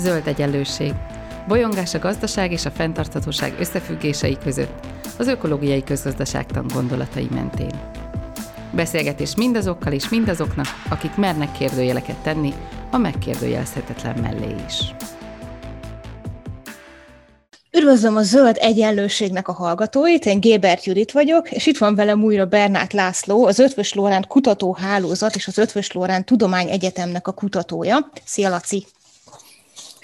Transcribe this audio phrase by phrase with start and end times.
[0.00, 0.92] Zöld egyenlőség.
[1.48, 4.86] Bolyongás a gazdaság és a fenntarthatóság összefüggései között,
[5.18, 7.80] az ökológiai közgazdaságtan gondolatai mentén.
[8.70, 12.52] Beszélgetés mindazokkal és mindazoknak, akik mernek kérdőjeleket tenni,
[12.90, 14.94] a megkérdőjelezhetetlen mellé is.
[17.72, 22.46] Üdvözlöm a Zöld Egyenlőségnek a hallgatóit, én Gébert Judit vagyok, és itt van velem újra
[22.46, 26.24] Bernát László, az Ötvös Lórán Kutatóhálózat és az Ötvös Lórán
[26.68, 28.10] Egyetemnek a kutatója.
[28.24, 28.86] Szia, Laci!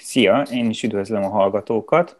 [0.07, 2.17] Szia, én is üdvözlöm a hallgatókat.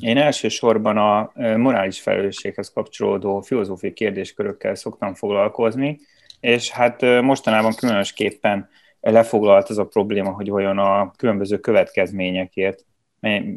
[0.00, 5.98] Én elsősorban a morális felelősséghez kapcsolódó filozófiai kérdéskörökkel szoktam foglalkozni,
[6.40, 8.68] és hát mostanában különösképpen
[9.00, 12.84] lefoglalt az a probléma, hogy olyan a különböző következményekért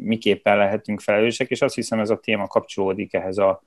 [0.02, 3.62] miképpen lehetünk felelősek, és azt hiszem ez a téma kapcsolódik ehhez a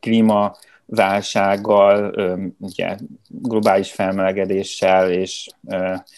[0.00, 0.56] klíma
[0.94, 2.14] válsággal,
[2.58, 2.96] ugye,
[3.28, 5.48] globális felmelegedéssel és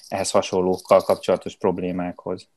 [0.09, 2.49] ehhez hasonlókkal kapcsolatos problémákhoz.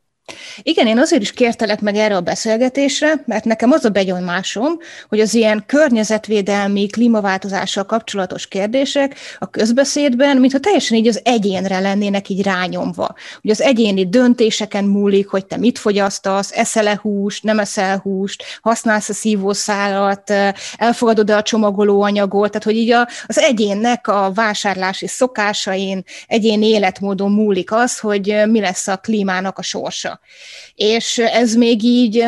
[0.62, 4.78] Igen, én azért is kértelek meg erre a beszélgetésre, mert nekem az a benyomásom,
[5.10, 12.30] hogy az ilyen környezetvédelmi, klímaváltozással kapcsolatos kérdések a közbeszédben, mintha teljesen így az egyénre lennének
[12.30, 13.16] így rányomva.
[13.42, 19.10] Hogy az egyéni döntéseken múlik, hogy te mit fogyasztasz, eszel-e húst, nem eszel húst, használsz
[19.10, 20.34] a szívószálat,
[20.78, 22.92] elfogadod-e a csomagolóanyagot, tehát hogy így
[23.28, 29.62] az egyénnek a vásárlási szokásain, egyéni életmódon múlik az, hogy mi lesz a klímának a
[29.62, 30.17] sorsa.
[30.76, 32.26] És ez még így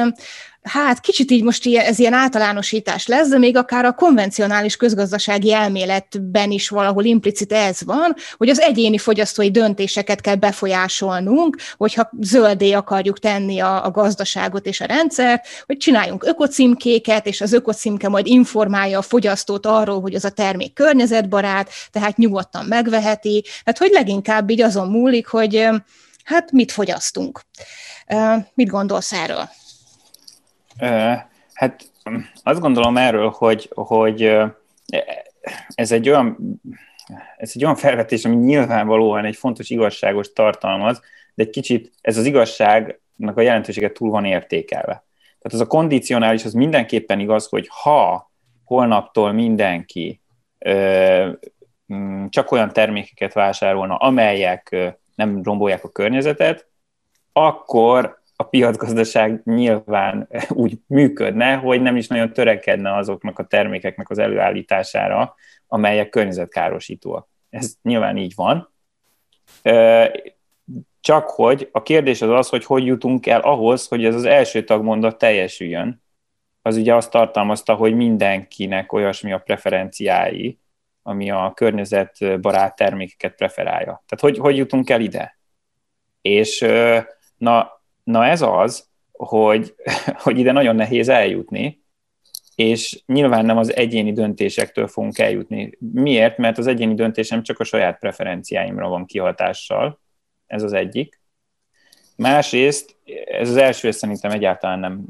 [0.61, 5.53] hát kicsit így most ilyen, ez ilyen általánosítás lesz, de még akár a konvencionális közgazdasági
[5.53, 12.71] elméletben is valahol implicit ez van, hogy az egyéni fogyasztói döntéseket kell befolyásolnunk, hogyha zöldé
[12.71, 18.27] akarjuk tenni a, a gazdaságot és a rendszert, hogy csináljunk ökocímkéket, és az ökocímke majd
[18.27, 24.49] informálja a fogyasztót arról, hogy az a termék környezetbarát, tehát nyugodtan megveheti, tehát hogy leginkább
[24.49, 25.69] így azon múlik, hogy
[26.29, 27.41] hát mit fogyasztunk.
[28.53, 29.49] Mit gondolsz erről?
[31.53, 31.91] Hát
[32.43, 34.37] azt gondolom erről, hogy, hogy
[35.75, 36.37] ez egy olyan
[37.37, 41.01] ez egy olyan felvetés, ami nyilvánvalóan egy fontos igazságos tartalmaz,
[41.33, 45.05] de egy kicsit ez az igazságnak a jelentősége túl van értékelve.
[45.39, 48.31] Tehát az a kondicionális, az mindenképpen igaz, hogy ha
[48.63, 50.21] holnaptól mindenki
[50.57, 51.31] ö,
[52.29, 54.75] csak olyan termékeket vásárolna, amelyek
[55.19, 56.67] nem rombolják a környezetet,
[57.33, 64.17] akkor a piacgazdaság nyilván úgy működne, hogy nem is nagyon törekedne azoknak a termékeknek az
[64.17, 65.35] előállítására,
[65.67, 67.27] amelyek környezetkárosítóak.
[67.49, 68.73] Ez nyilván így van.
[70.99, 74.63] Csak hogy a kérdés az az, hogy hogy jutunk el ahhoz, hogy ez az első
[74.63, 76.03] tagmondat teljesüljön.
[76.61, 80.59] Az ugye azt tartalmazta, hogy mindenkinek olyasmi a preferenciái,
[81.01, 84.03] ami a környezetbarát termékeket preferálja.
[84.07, 85.39] Tehát hogy, hogy jutunk el ide?
[86.21, 86.65] És
[87.37, 89.75] na, na ez az, hogy,
[90.23, 91.83] hogy ide nagyon nehéz eljutni,
[92.55, 95.71] és nyilván nem az egyéni döntésektől fogunk eljutni.
[95.79, 96.37] Miért?
[96.37, 99.99] Mert az egyéni döntésem csak a saját preferenciáimra van kihatással,
[100.47, 101.21] ez az egyik.
[102.15, 102.95] Másrészt,
[103.25, 105.05] ez az első szerintem egyáltalán nem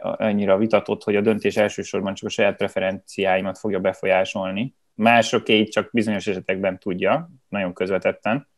[0.00, 6.26] annyira vitatott, hogy a döntés elsősorban csak a saját preferenciáimat fogja befolyásolni, másoké csak bizonyos
[6.26, 8.48] esetekben tudja, nagyon közvetetten.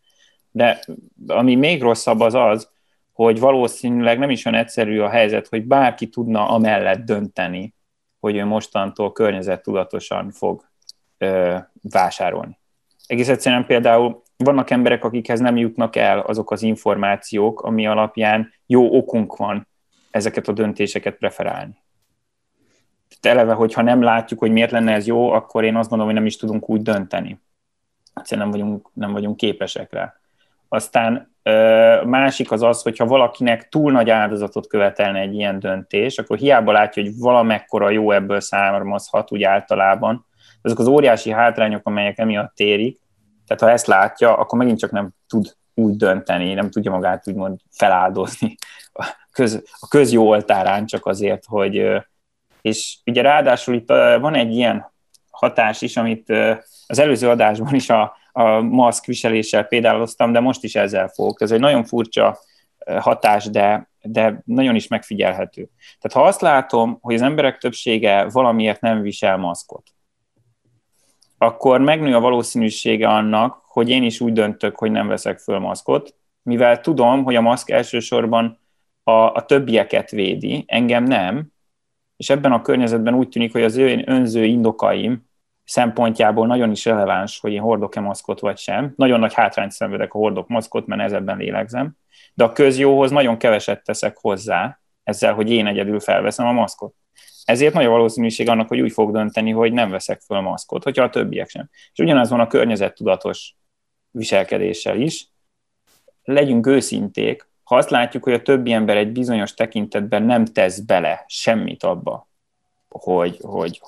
[0.51, 0.85] De
[1.27, 2.71] ami még rosszabb az az,
[3.13, 7.75] hogy valószínűleg nem is olyan egyszerű a helyzet, hogy bárki tudna amellett dönteni,
[8.21, 10.65] hogy ő mostantól környezettudatosan fog
[11.19, 12.59] ö, vásárolni.
[13.07, 18.97] Egész egyszerűen például vannak emberek, akikhez nem jutnak el azok az információk, ami alapján jó
[18.97, 19.69] okunk van
[20.11, 21.85] ezeket a döntéseket preferálni
[23.21, 26.27] eleve, hogyha nem látjuk, hogy miért lenne ez jó, akkor én azt gondolom, hogy nem
[26.29, 27.41] is tudunk úgy dönteni.
[28.15, 30.15] Egyszerűen nem vagyunk, nem vagyunk képesek rá.
[30.69, 31.35] Aztán
[32.05, 37.03] másik az az, hogyha valakinek túl nagy áldozatot követelne egy ilyen döntés, akkor hiába látja,
[37.03, 40.27] hogy valamekkora jó ebből származhat úgy általában.
[40.63, 43.01] Ezek az óriási hátrányok, amelyek emiatt érik,
[43.47, 47.61] tehát ha ezt látja, akkor megint csak nem tud úgy dönteni, nem tudja magát úgymond
[47.71, 48.55] feláldozni
[48.93, 52.03] a, köz, a közjó oltárán csak azért, hogy,
[52.67, 53.89] és ugye ráadásul itt
[54.21, 54.93] van egy ilyen
[55.31, 56.31] hatás is, amit
[56.87, 61.41] az előző adásban is a, a maszk viseléssel példáloztam, de most is ezzel fogok.
[61.41, 62.39] Ez egy nagyon furcsa
[62.99, 65.69] hatás, de, de nagyon is megfigyelhető.
[66.01, 69.87] Tehát ha azt látom, hogy az emberek többsége valamiért nem visel maszkot,
[71.39, 76.15] akkor megnő a valószínűsége annak, hogy én is úgy döntök, hogy nem veszek föl maszkot,
[76.43, 78.59] mivel tudom, hogy a maszk elsősorban
[79.03, 81.55] a, a többieket védi, engem nem,
[82.17, 85.29] és ebben a környezetben úgy tűnik, hogy az ő önző indokaim
[85.65, 88.93] szempontjából nagyon is releváns, hogy én hordok-e maszkot vagy sem.
[88.97, 91.97] Nagyon nagy hátrányt szenvedek, a hordok maszkot, mert ezebben lélegzem.
[92.35, 96.95] De a közjóhoz nagyon keveset teszek hozzá, ezzel, hogy én egyedül felveszem a maszkot.
[97.45, 101.05] Ezért nagy a valószínűség annak, hogy úgy fog dönteni, hogy nem veszek föl maszkot, hogyha
[101.05, 101.69] a többiek sem.
[101.93, 103.55] És ugyanaz van a környezettudatos
[104.11, 105.29] viselkedéssel is.
[106.23, 111.25] Legyünk őszinték, ha azt látjuk, hogy a többi ember egy bizonyos tekintetben nem tesz bele
[111.27, 112.29] semmit abba,
[112.89, 113.81] hogy, hogy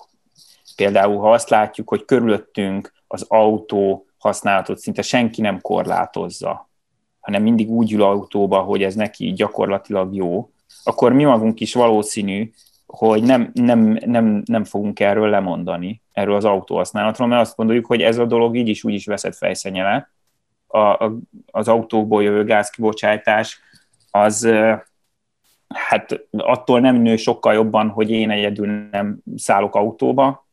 [0.77, 6.69] például ha azt látjuk, hogy körülöttünk az autó használatot szinte senki nem korlátozza,
[7.21, 10.51] hanem mindig úgy ül autóba, hogy ez neki gyakorlatilag jó,
[10.85, 12.51] akkor mi magunk is valószínű,
[12.87, 18.03] hogy nem, nem, nem, nem fogunk erről lemondani, erről az autóhasználatról, mert azt gondoljuk, hogy
[18.03, 20.11] ez a dolog így is úgy is veszett fejszennyele.
[20.67, 21.17] A, a,
[21.51, 23.61] az autókból jövő gázkibocsátás
[24.21, 24.49] az
[25.69, 30.47] hát attól nem nő sokkal jobban, hogy én egyedül nem szállok autóba,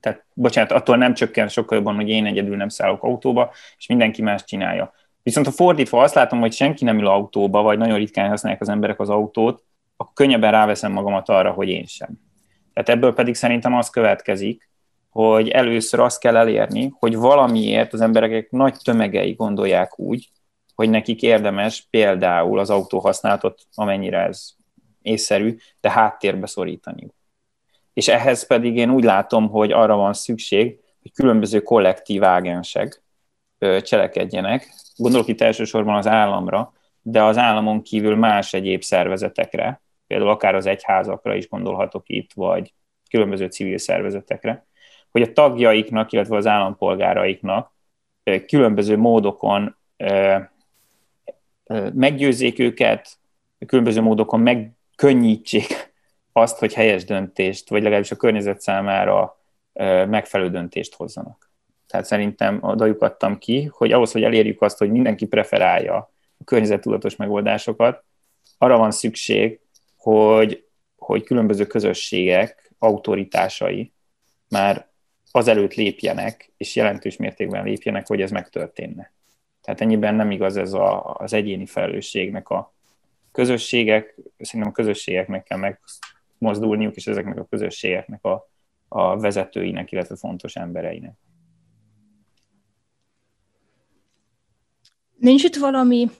[0.00, 4.22] tehát bocsánat, attól nem csökken sokkal jobban, hogy én egyedül nem szállok autóba, és mindenki
[4.22, 4.92] más csinálja.
[5.22, 8.68] Viszont ha fordítva azt látom, hogy senki nem ül autóba, vagy nagyon ritkán használják az
[8.68, 9.62] emberek az autót,
[9.96, 12.08] akkor könnyebben ráveszem magamat arra, hogy én sem.
[12.72, 14.68] Tehát ebből pedig szerintem az következik,
[15.08, 20.28] hogy először azt kell elérni, hogy valamiért az emberek nagy tömegei gondolják úgy,
[20.74, 24.50] hogy nekik érdemes például az autóhasználatot, amennyire ez
[25.02, 27.08] észszerű, de háttérbe szorítani.
[27.92, 33.02] És ehhez pedig én úgy látom, hogy arra van szükség, hogy különböző kollektív ágensek
[33.58, 34.74] cselekedjenek.
[34.96, 36.72] Gondolok itt elsősorban az államra,
[37.02, 42.74] de az államon kívül más egyéb szervezetekre, például akár az egyházakra is gondolhatok itt, vagy
[43.10, 44.66] különböző civil szervezetekre,
[45.10, 47.72] hogy a tagjaiknak, illetve az állampolgáraiknak
[48.46, 49.76] különböző módokon
[51.92, 53.08] meggyőzzék őket,
[53.66, 55.92] különböző módokon megkönnyítsék
[56.32, 59.38] azt, hogy helyes döntést, vagy legalábbis a környezet számára
[60.06, 61.50] megfelelő döntést hozzanak.
[61.86, 65.94] Tehát szerintem oda adtam ki, hogy ahhoz, hogy elérjük azt, hogy mindenki preferálja
[66.38, 68.04] a környezettudatos megoldásokat,
[68.58, 69.60] arra van szükség,
[69.96, 70.64] hogy,
[70.96, 73.92] hogy különböző közösségek autoritásai
[74.48, 74.88] már
[75.30, 79.12] azelőtt lépjenek, és jelentős mértékben lépjenek, hogy ez megtörténne.
[79.64, 82.72] Tehát ennyiben nem igaz ez a, az egyéni felelősségnek a
[83.32, 85.76] közösségek, szerintem a közösségeknek kell
[86.38, 88.48] megmozdulniuk, és ezeknek a közösségeknek a,
[88.88, 91.14] a vezetőinek, illetve fontos embereinek.
[95.16, 96.10] Nincs itt valami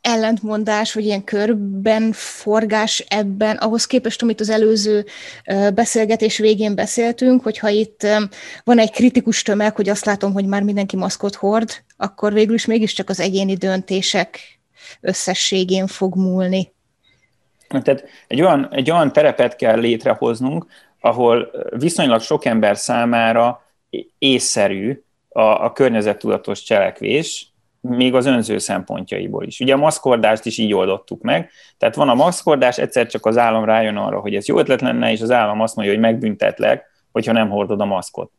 [0.00, 5.04] ellentmondás, vagy ilyen körben forgás ebben, ahhoz képest, amit az előző
[5.74, 8.06] beszélgetés végén beszéltünk, hogyha itt
[8.64, 11.70] van egy kritikus tömeg, hogy azt látom, hogy már mindenki maszkot hord,
[12.02, 14.60] akkor végül is mégiscsak az egyéni döntések
[15.00, 16.72] összességén fog múlni.
[17.68, 20.66] Tehát egy olyan, egy olyan terepet kell létrehoznunk,
[21.00, 23.62] ahol viszonylag sok ember számára
[24.18, 29.60] észszerű a, a környezettudatos cselekvés, még az önző szempontjaiból is.
[29.60, 33.64] Ugye a maszkordást is így oldottuk meg, tehát van a maszkordás, egyszer csak az állam
[33.64, 37.32] rájön arra, hogy ez jó ötlet lenne, és az állam azt mondja, hogy megbüntetlek, hogyha
[37.32, 38.30] nem hordod a maszkot.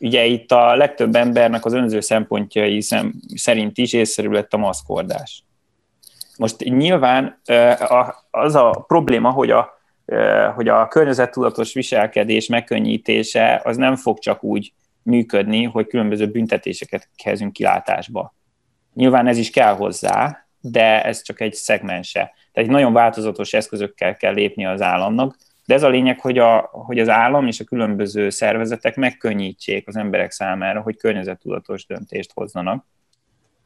[0.00, 5.44] Ugye itt a legtöbb embernek az önző szempontjai szem, szerint is észszerű lett a maszkordás.
[6.36, 7.42] Most nyilván
[8.30, 9.78] az a probléma, hogy a,
[10.54, 14.72] hogy a környezettudatos viselkedés megkönnyítése az nem fog csak úgy
[15.02, 18.36] működni, hogy különböző büntetéseket kezdünk kilátásba
[18.98, 22.20] Nyilván ez is kell hozzá, de ez csak egy szegmense.
[22.20, 25.36] Tehát egy nagyon változatos eszközökkel kell lépni az államnak,
[25.68, 29.96] de ez a lényeg, hogy, a, hogy az állam és a különböző szervezetek megkönnyítsék az
[29.96, 32.84] emberek számára, hogy környezettudatos döntést hozzanak,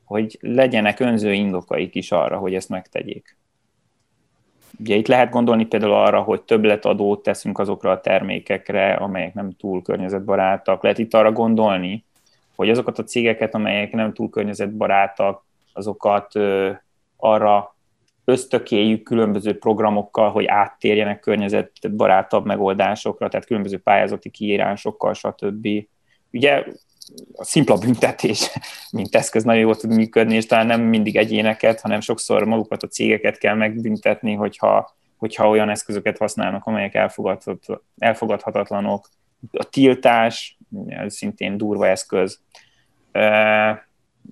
[0.05, 3.37] hogy legyenek önző indokaik is arra, hogy ezt megtegyék.
[4.79, 9.83] Ugye itt lehet gondolni például arra, hogy többletadót teszünk azokra a termékekre, amelyek nem túl
[9.83, 10.83] környezetbarátak.
[10.83, 12.05] Lehet itt arra gondolni,
[12.55, 16.33] hogy azokat a cégeket, amelyek nem túl környezetbarátak, azokat
[17.17, 17.72] arra
[18.33, 25.69] ösztökéljük különböző programokkal, hogy áttérjenek környezetbarátabb megoldásokra, tehát különböző pályázati kiírásokkal, stb.
[26.33, 26.65] Ugye
[27.33, 28.51] a szimpla büntetés,
[28.93, 32.89] mint eszköz nagyon jól tud működni, és talán nem mindig egyéneket, hanem sokszor magukat a
[32.89, 36.95] cégeket kell megbüntetni, hogyha, hogyha olyan eszközöket használnak, amelyek
[37.99, 39.09] elfogadhatatlanok.
[39.53, 40.59] A tiltás,
[41.07, 42.41] szintén durva eszköz.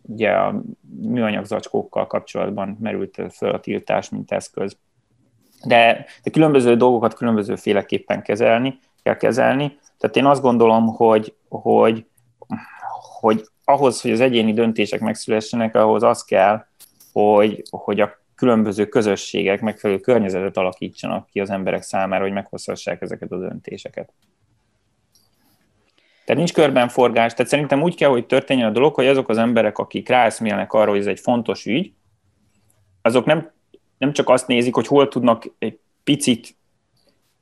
[0.03, 0.63] Ugye a
[1.01, 4.77] műanyag zacskókkal kapcsolatban merült föl a tiltás, mint eszköz.
[5.65, 9.79] De, de különböző dolgokat különböző féleképpen kezelni, kell kezelni.
[9.99, 12.07] Tehát én azt gondolom, hogy, hogy,
[13.21, 16.65] hogy ahhoz, hogy az egyéni döntések megszülessenek, ahhoz az kell,
[17.13, 23.33] hogy, hogy a különböző közösségek megfelelő környezetet alakítsanak ki az emberek számára, hogy meghozhassák ezeket
[23.33, 24.13] a döntéseket.
[26.31, 29.79] Tehát nincs körbenforgás, tehát szerintem úgy kell, hogy történjen a dolog, hogy azok az emberek,
[29.79, 31.93] akik ráeszmélnek arra, hogy ez egy fontos ügy,
[33.03, 33.51] azok nem,
[33.99, 36.57] nem csak azt nézik, hogy hol tudnak egy picit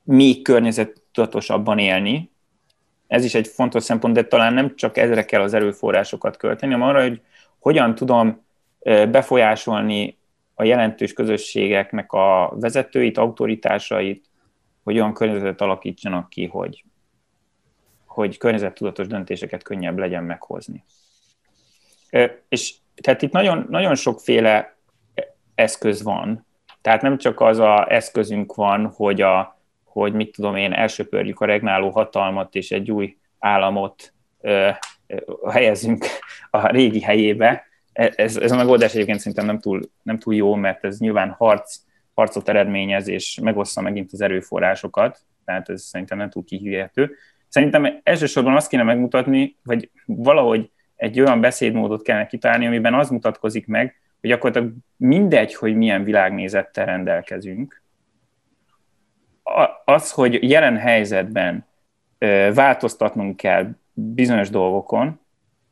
[0.02, 2.30] még környezettudatosabban élni,
[3.07, 6.88] ez is egy fontos szempont, de talán nem csak ezre kell az erőforrásokat költeni, hanem
[6.88, 7.21] arra, hogy
[7.59, 8.45] hogyan tudom
[9.11, 10.18] befolyásolni
[10.54, 14.25] a jelentős közösségeknek a vezetőit, autoritásait,
[14.85, 16.85] hogy olyan környezetet alakítsanak ki, hogy,
[18.18, 20.84] hogy környezettudatos döntéseket könnyebb legyen meghozni.
[22.48, 24.76] És tehát itt nagyon, nagyon sokféle
[25.54, 26.46] eszköz van.
[26.80, 31.44] Tehát nem csak az a eszközünk van, hogy, a, hogy mit tudom én, elsöpörjük a
[31.44, 34.70] regnáló hatalmat, és egy új államot ö,
[35.06, 35.16] ö,
[35.50, 36.06] helyezünk
[36.50, 37.66] a régi helyébe.
[37.92, 41.30] E, ez, ez a megoldás egyébként szerintem nem túl, nem túl jó, mert ez nyilván
[41.30, 41.76] harc,
[42.14, 47.16] harcot eredményez, és megoszta megint az erőforrásokat, tehát ez szerintem nem túl kihihető.
[47.48, 53.66] Szerintem elsősorban azt kéne megmutatni, vagy valahogy egy olyan beszédmódot kellene kitalálni, amiben az mutatkozik
[53.66, 57.82] meg, hogy akkor mindegy, hogy milyen világnézettel rendelkezünk,
[59.84, 61.66] az, hogy jelen helyzetben
[62.54, 65.20] változtatnunk kell bizonyos dolgokon,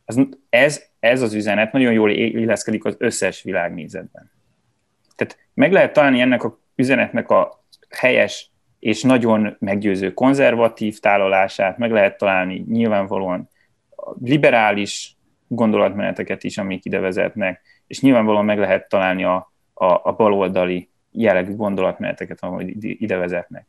[0.05, 4.31] az, ez, ez az üzenet nagyon jól illeszkedik az összes világnézetben.
[5.17, 8.51] Tehát meg lehet találni ennek a üzenetnek a helyes
[8.87, 13.49] és nagyon meggyőző konzervatív tálalását, meg lehet találni nyilvánvalóan
[14.23, 15.17] liberális
[15.49, 21.55] gondolatmeneteket is, amik ide vezetnek, és nyilvánvalóan meg lehet találni a, a, a baloldali jellegű
[21.55, 23.67] gondolatmeneteket, ahogy ide vezetnek.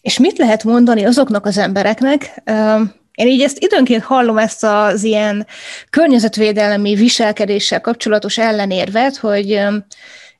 [0.00, 2.42] És mit lehet mondani azoknak az embereknek,
[3.14, 5.46] én így ezt időnként hallom ezt az ilyen
[5.90, 9.60] környezetvédelmi viselkedéssel kapcsolatos ellenérvet, hogy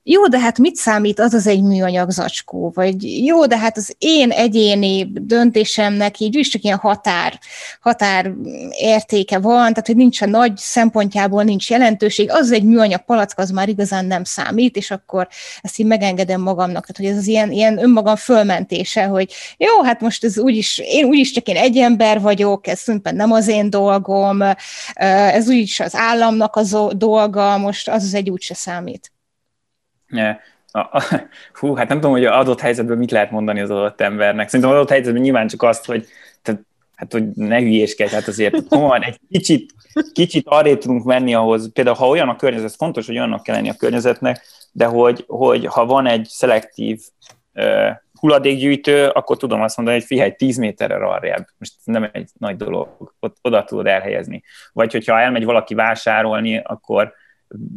[0.09, 2.71] jó, de hát mit számít az az egy műanyag zacskó?
[2.75, 7.39] Vagy jó, de hát az én egyéni döntésemnek így is csak ilyen határ,
[7.81, 8.33] határ
[8.71, 13.51] értéke van, tehát hogy nincs a nagy szempontjából nincs jelentőség, az egy műanyag palack, az
[13.51, 15.29] már igazán nem számít, és akkor
[15.61, 16.87] ezt így megengedem magamnak.
[16.87, 21.05] Tehát, hogy ez az ilyen, ilyen önmagam fölmentése, hogy jó, hát most ez úgyis, én
[21.05, 24.43] úgyis csak én egy ember vagyok, ez szintén nem az én dolgom,
[24.95, 29.15] ez úgyis az államnak az dolga, most az az egy úgyse számít.
[30.71, 31.03] A, a,
[31.61, 34.49] hú, hát nem tudom, hogy adott helyzetben mit lehet mondani az adott embernek.
[34.49, 36.07] Szerintem adott helyzetben nyilván csak azt, hogy
[36.43, 36.61] tehát,
[36.97, 39.73] hát, hogy ne hülyéskedj, hát azért van, egy kicsit,
[40.13, 43.69] kicsit arra tudunk menni ahhoz, például ha olyan a környezet, fontos, hogy olyannak kell lenni
[43.69, 47.01] a környezetnek, de hogy, hogy ha van egy szelektív
[47.55, 51.47] uh, hulladékgyűjtő, akkor tudom azt mondani, hogy figyelj, 10 méterre arrébb.
[51.59, 54.43] Most nem egy nagy dolog, ott, oda tudod elhelyezni.
[54.73, 57.15] Vagy hogyha elmegy valaki vásárolni, akkor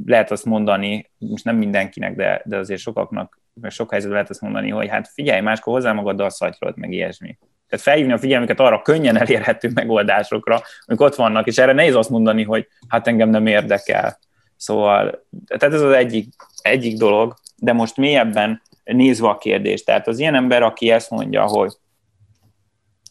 [0.05, 4.41] lehet azt mondani, most nem mindenkinek, de, de azért sokaknak, meg sok helyzetben lehet azt
[4.41, 7.37] mondani, hogy hát figyelj, máskor hozzá a szatyrod, meg ilyesmi.
[7.67, 12.09] Tehát felhívni a figyelmüket arra könnyen elérhető megoldásokra, amik ott vannak, és erre nehéz azt
[12.09, 14.19] mondani, hogy hát engem nem érdekel.
[14.55, 19.85] Szóval, tehát ez az egyik, egyik dolog, de most mélyebben nézve a kérdést.
[19.85, 21.73] Tehát az ilyen ember, aki ezt mondja, hogy,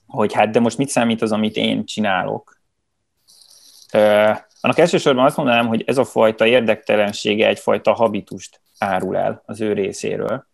[0.07, 2.61] hogy hát de most mit számít az, amit én csinálok,
[4.61, 9.73] annak elsősorban azt mondanám, hogy ez a fajta érdektelensége egyfajta habitust árul el az ő
[9.73, 10.47] részéről.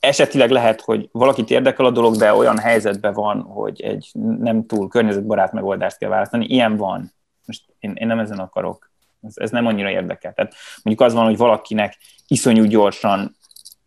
[0.00, 4.88] Esetileg lehet, hogy valakit érdekel a dolog, de olyan helyzetben van, hogy egy nem túl
[4.88, 6.46] környezetbarát megoldást kell választani.
[6.46, 7.12] Ilyen van.
[7.44, 8.90] Most én, én nem ezen akarok.
[9.22, 10.32] Ez, ez nem annyira érdekel.
[10.32, 13.36] Tehát mondjuk az van, hogy valakinek iszonyú gyorsan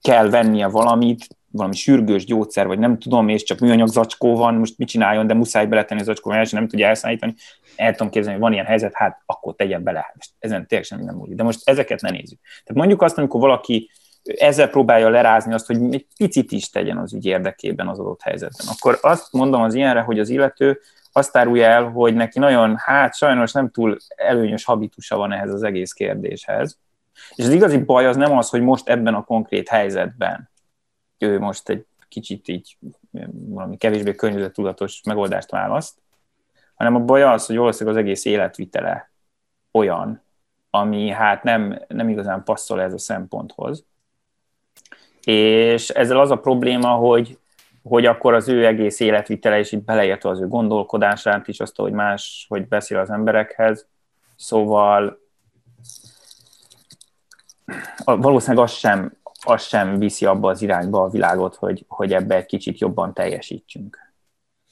[0.01, 4.77] kell vennie valamit, valami sürgős gyógyszer, vagy nem tudom, és csak műanyag zacskó van, most
[4.77, 7.33] mit csináljon, de muszáj beletenni az zacskó, mert nem tudja elszállítani.
[7.75, 10.11] El tudom képzelni, hogy van ilyen helyzet, hát akkor tegyen bele.
[10.15, 11.35] Most ezen tényleg semmi nem múlik.
[11.35, 12.39] De most ezeket ne nézzük.
[12.41, 13.89] Tehát mondjuk azt, amikor valaki
[14.23, 18.67] ezzel próbálja lerázni azt, hogy egy picit is tegyen az ügy érdekében az adott helyzetben.
[18.77, 20.79] Akkor azt mondom az ilyenre, hogy az illető
[21.11, 25.63] azt árulja el, hogy neki nagyon, hát sajnos nem túl előnyös habitusa van ehhez az
[25.63, 26.77] egész kérdéshez.
[27.35, 30.49] És az igazi baj az nem az, hogy most ebben a konkrét helyzetben
[31.17, 32.77] ő most egy kicsit így
[33.31, 36.01] valami kevésbé környezettudatos megoldást választ,
[36.75, 39.11] hanem a baj az, hogy valószínűleg az egész életvitele
[39.71, 40.21] olyan,
[40.69, 43.85] ami hát nem, nem igazán passzol ez a szemponthoz.
[45.23, 47.39] És ezzel az a probléma, hogy,
[47.83, 51.91] hogy akkor az ő egész életvitele, és itt beleértve az ő gondolkodását is, azt, hogy
[51.91, 53.87] más, hogy beszél az emberekhez,
[54.35, 55.19] szóval
[58.05, 59.17] valószínűleg az sem
[59.47, 64.13] az sem viszi abba az irányba a világot, hogy, hogy ebbe egy kicsit jobban teljesítsünk.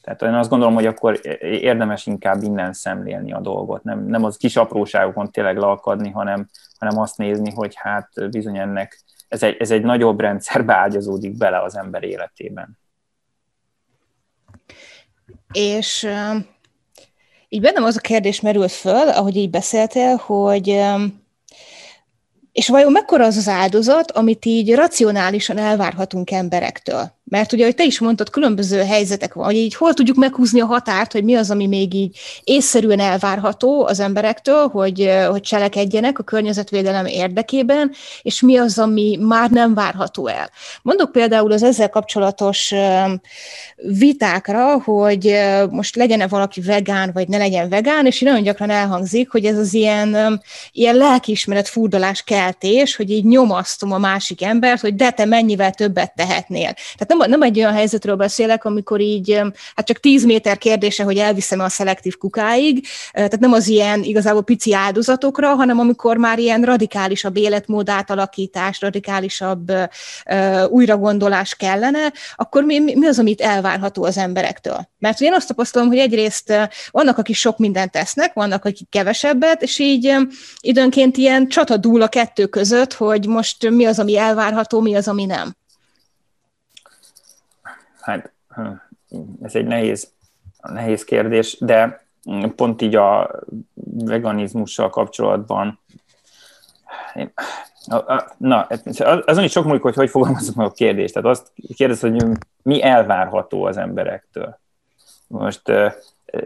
[0.01, 4.38] Tehát én azt gondolom, hogy akkor érdemes inkább innen szemlélni a dolgot, nem, nem az
[4.38, 6.48] kis apróságokon tényleg leakadni, hanem,
[6.80, 11.62] hanem azt nézni, hogy hát bizony ennek ez egy, ez egy nagyobb rendszerbe ágyazódik bele
[11.62, 12.77] az ember életében.
[15.51, 16.08] És
[17.50, 20.82] így bennem az a kérdés merült föl, ahogy így beszéltél, hogy
[22.53, 27.12] és vajon mekkora az az áldozat, amit így racionálisan elvárhatunk emberektől?
[27.25, 30.65] Mert ugye, hogy te is mondtad, különböző helyzetek van, hogy így hol tudjuk meghúzni a
[30.65, 36.24] határt, hogy mi az, ami még így észszerűen elvárható az emberektől, hogy, hogy cselekedjenek a
[36.24, 37.91] környezetvédelem érdekében,
[38.22, 40.50] és mi az, ami már nem várható el.
[40.81, 42.74] Mondok például az ezzel kapcsolatos
[43.75, 49.31] vitákra, hogy most legyen-e valaki vegán, vagy ne legyen vegán, és így nagyon gyakran elhangzik,
[49.31, 50.41] hogy ez az ilyen,
[50.72, 56.15] ilyen lelkiismeret furdalás keltés, hogy így nyomasztom a másik embert, hogy de te mennyivel többet
[56.15, 56.73] tehetnél.
[56.73, 59.41] Tehát nem, nem egy olyan helyzetről beszélek, amikor így,
[59.75, 64.43] hát csak 10 méter kérdése, hogy elviszem a szelektív kukáig, tehát nem az ilyen igazából
[64.43, 69.71] pici áldozatokra, hanem amikor már ilyen radikálisabb életmód átalakítás, radikálisabb
[70.67, 74.89] újragondolás kellene, akkor mi, mi az, amit elvárható az emberektől?
[75.00, 76.53] Mert én azt tapasztalom, hogy egyrészt
[76.91, 80.15] vannak, akik sok mindent tesznek, vannak, akik kevesebbet, és így
[80.59, 85.07] időnként ilyen csata dúl a kettő között, hogy most mi az, ami elvárható, mi az,
[85.07, 85.53] ami nem
[88.03, 88.71] hát hm,
[89.41, 90.11] ez egy nehéz,
[90.61, 92.05] nehéz kérdés, de
[92.55, 93.39] pont így a
[93.83, 95.81] veganizmussal kapcsolatban
[98.37, 98.67] Na,
[99.25, 101.13] azon is sok múlik, hogy hogy fogalmazok meg a kérdést.
[101.13, 102.23] Tehát azt kérdez, hogy
[102.61, 104.59] mi elvárható az emberektől.
[105.27, 105.61] Most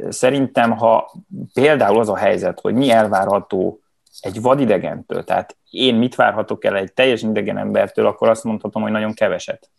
[0.09, 1.11] szerintem, ha
[1.53, 3.79] például az a helyzet, hogy mi elvárható
[4.19, 8.91] egy vadidegentől, tehát én mit várhatok el egy teljesen idegen embertől, akkor azt mondhatom, hogy
[8.91, 9.69] nagyon keveset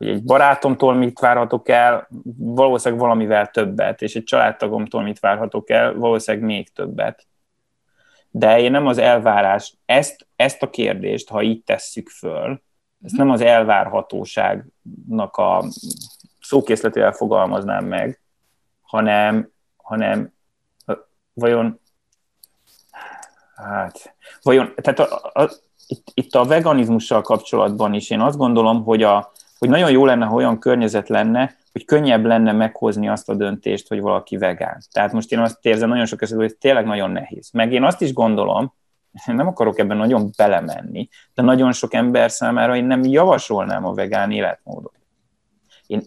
[0.00, 5.94] hogy egy barátomtól mit várhatok el, valószínűleg valamivel többet, és egy családtagomtól mit várhatok el,
[5.94, 7.26] valószínűleg még többet.
[8.30, 12.62] De én nem az elvárás, ezt, ezt a kérdést, ha így tesszük föl,
[13.02, 15.64] ezt nem az elvárhatóságnak a
[16.40, 18.20] szókészletével fogalmaznám meg,
[18.80, 20.32] hanem, hanem
[21.32, 21.79] vajon,
[23.64, 25.50] hát, vajon, tehát a, a,
[25.86, 30.26] itt, itt a veganizmussal kapcsolatban is én azt gondolom, hogy, a, hogy nagyon jó lenne,
[30.26, 34.82] ha olyan környezet lenne, hogy könnyebb lenne meghozni azt a döntést, hogy valaki vegán.
[34.92, 37.50] Tehát most én azt érzem nagyon sok esetben, hogy tényleg nagyon nehéz.
[37.52, 38.72] Meg én azt is gondolom,
[39.26, 44.30] nem akarok ebben nagyon belemenni, de nagyon sok ember számára én nem javasolnám a vegán
[44.30, 44.99] életmódot.
[45.90, 46.02] Én,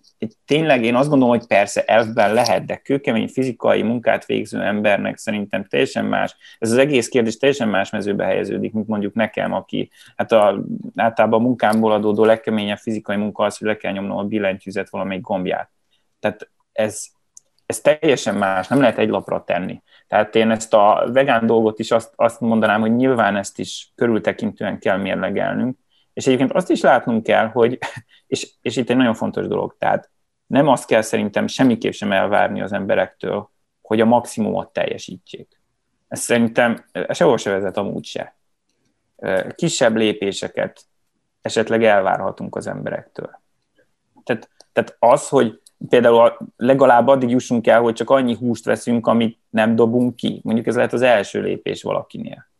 [0.45, 5.65] tényleg én azt gondolom, hogy persze elvben lehet, de kőkemény fizikai munkát végző embernek szerintem
[5.65, 10.31] teljesen más, ez az egész kérdés teljesen más mezőbe helyeződik, mint mondjuk nekem, aki hát
[10.31, 10.63] a,
[10.95, 15.23] általában a munkámból adódó legkeményebb fizikai munka az, hogy le kell nyomnom a billentyűzet valamelyik
[15.23, 15.71] gombját.
[16.19, 17.07] Tehát ez,
[17.65, 19.81] ez teljesen más, nem lehet egy lapra tenni.
[20.07, 24.79] Tehát én ezt a vegán dolgot is azt, azt mondanám, hogy nyilván ezt is körültekintően
[24.79, 25.77] kell mérlegelnünk,
[26.13, 27.79] és egyébként azt is látnunk kell, hogy,
[28.27, 30.09] és, és itt egy nagyon fontos dolog, tehát
[30.47, 33.49] nem azt kell szerintem semmiképp sem elvárni az emberektől,
[33.81, 35.61] hogy a maximumot teljesítsék.
[36.07, 38.35] Ez szerintem sehol se vezet amúgy se.
[39.55, 40.81] Kisebb lépéseket
[41.41, 43.41] esetleg elvárhatunk az emberektől.
[44.23, 49.39] Tehát, tehát az, hogy például legalább addig jussunk el, hogy csak annyi húst veszünk, amit
[49.49, 50.41] nem dobunk ki.
[50.43, 52.51] Mondjuk ez lehet az első lépés valakinél.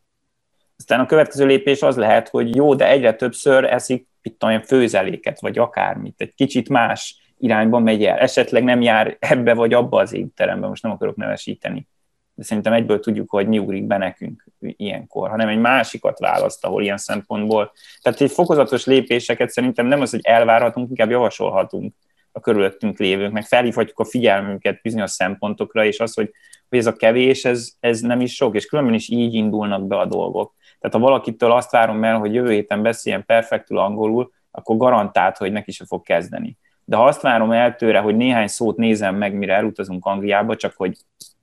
[0.78, 5.42] Aztán a következő lépés az lehet, hogy jó, de egyre többször eszik itt olyan főzeléket,
[5.42, 8.18] vagy akármit, egy kicsit más irányba megy el.
[8.18, 11.88] Esetleg nem jár ebbe vagy abba az étterembe, most nem akarok nevesíteni.
[12.36, 16.84] De szerintem egyből tudjuk, hogy mi ugrik be nekünk ilyenkor, hanem egy másikat választ, ahol
[16.84, 17.72] ilyen szempontból.
[18.02, 21.94] Tehát egy fokozatos lépéseket szerintem nem az, hogy elvárhatunk, inkább javasolhatunk
[22.32, 26.32] a körülöttünk lévőknek, felhívhatjuk a figyelmünket bizonyos szempontokra, és az, hogy,
[26.70, 29.98] hogy ez a kevés, ez, ez nem is sok, és különben is így indulnak be
[29.98, 30.54] a dolgok.
[30.84, 35.52] Tehát ha valakitől azt várom el, hogy jövő héten beszéljen perfektül angolul, akkor garantált, hogy
[35.52, 36.58] neki se fog kezdeni.
[36.86, 40.74] De ha azt várom el tőle, hogy néhány szót nézem meg, mire elutazunk Angliába, csak
[40.76, 40.98] hogy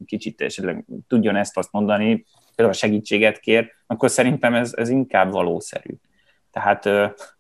[0.07, 2.25] kicsit esetleg tudjon ezt azt mondani,
[2.55, 5.95] például segítséget kér, akkor szerintem ez, ez inkább valószerű.
[6.51, 6.89] Tehát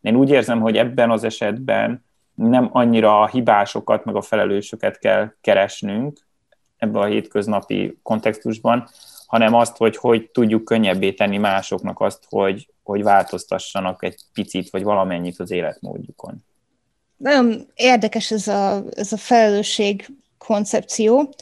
[0.00, 5.32] én úgy érzem, hogy ebben az esetben nem annyira a hibásokat, meg a felelősöket kell
[5.40, 6.18] keresnünk
[6.76, 8.88] ebben a hétköznapi kontextusban,
[9.30, 14.82] hanem azt, hogy hogy tudjuk könnyebbé tenni másoknak azt, hogy, hogy változtassanak egy picit, vagy
[14.82, 16.44] valamennyit az életmódjukon.
[17.16, 20.06] Nagyon érdekes ez a, ez a felelősség
[20.38, 21.34] koncepció.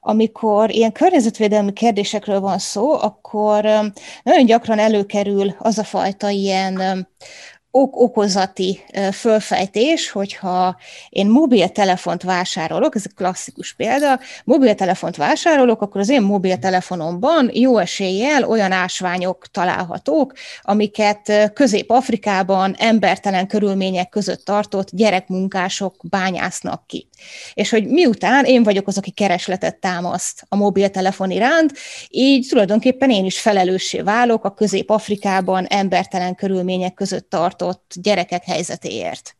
[0.00, 3.62] Amikor ilyen környezetvédelmi kérdésekről van szó, akkor
[4.22, 7.06] nagyon gyakran előkerül az a fajta ilyen
[7.74, 8.80] ok okozati
[9.12, 10.76] fölfejtés, hogyha
[11.08, 18.44] én mobiltelefont vásárolok, ez a klasszikus példa, mobiltelefont vásárolok, akkor az én mobiltelefonomban jó eséllyel
[18.44, 20.32] olyan ásványok találhatók,
[20.62, 27.08] amiket Közép-Afrikában embertelen körülmények között tartott gyerekmunkások bányásznak ki.
[27.54, 31.72] És hogy miután én vagyok az, aki keresletet támaszt a mobiltelefon iránt,
[32.08, 39.36] így tulajdonképpen én is felelőssé válok a Közép-Afrikában embertelen körülmények között tartott tartott gyerekek helyzetéért?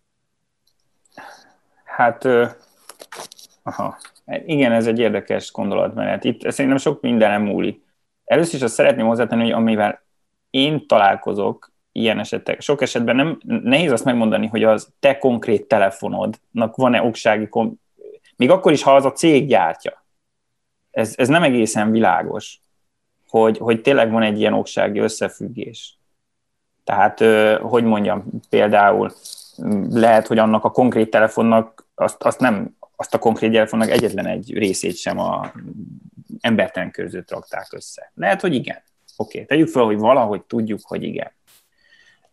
[1.85, 2.25] Hát,
[3.63, 3.99] aha,
[4.47, 6.25] igen, ez egy érdekes gondolatmenet.
[6.25, 7.83] Itt szerintem sok mindenem múlik.
[8.25, 10.03] Először is azt szeretném hozzátenni, hogy amivel
[10.51, 16.77] én találkozok ilyen esetek, sok esetben nem, nehéz azt megmondani, hogy az te konkrét telefonodnak
[16.77, 17.81] van-e oksági, kom-
[18.37, 20.05] még akkor is, ha az a cég gyártja.
[20.91, 22.61] Ez, ez nem egészen világos,
[23.29, 25.99] hogy, hogy tényleg van egy ilyen oksági összefüggés.
[26.85, 27.21] Tehát,
[27.61, 29.13] hogy mondjam, például
[29.91, 34.53] lehet, hogy annak a konkrét telefonnak azt, azt nem azt a konkrét telefonnak egyetlen egy
[34.59, 35.53] részét sem a
[36.41, 38.13] embertelen között rakták össze.
[38.15, 38.83] Lehet, hogy igen.
[39.17, 39.45] Oké, okay.
[39.47, 41.33] tegyük fel, hogy valahogy tudjuk, hogy igen.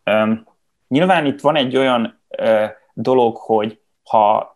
[0.06, 0.48] Um,
[0.88, 4.54] nyilván itt van egy olyan uh, dolog, hogy ha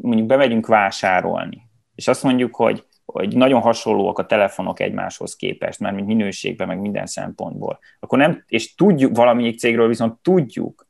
[0.00, 5.92] mondjuk bemegyünk vásárolni, és azt mondjuk, hogy hogy nagyon hasonlóak a telefonok egymáshoz képest, már
[5.92, 10.86] mint minőségben, meg minden szempontból, akkor nem, és tudjuk, valamelyik cégről viszont tudjuk,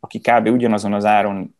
[0.00, 0.48] aki kb.
[0.48, 1.56] ugyanazon az áron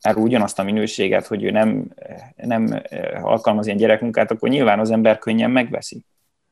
[0.00, 1.92] árul ugyanazt a minőséget, hogy ő nem,
[2.36, 6.04] nem eh, alkalmaz ilyen gyerekmunkát, akkor nyilván az ember könnyen megveszi.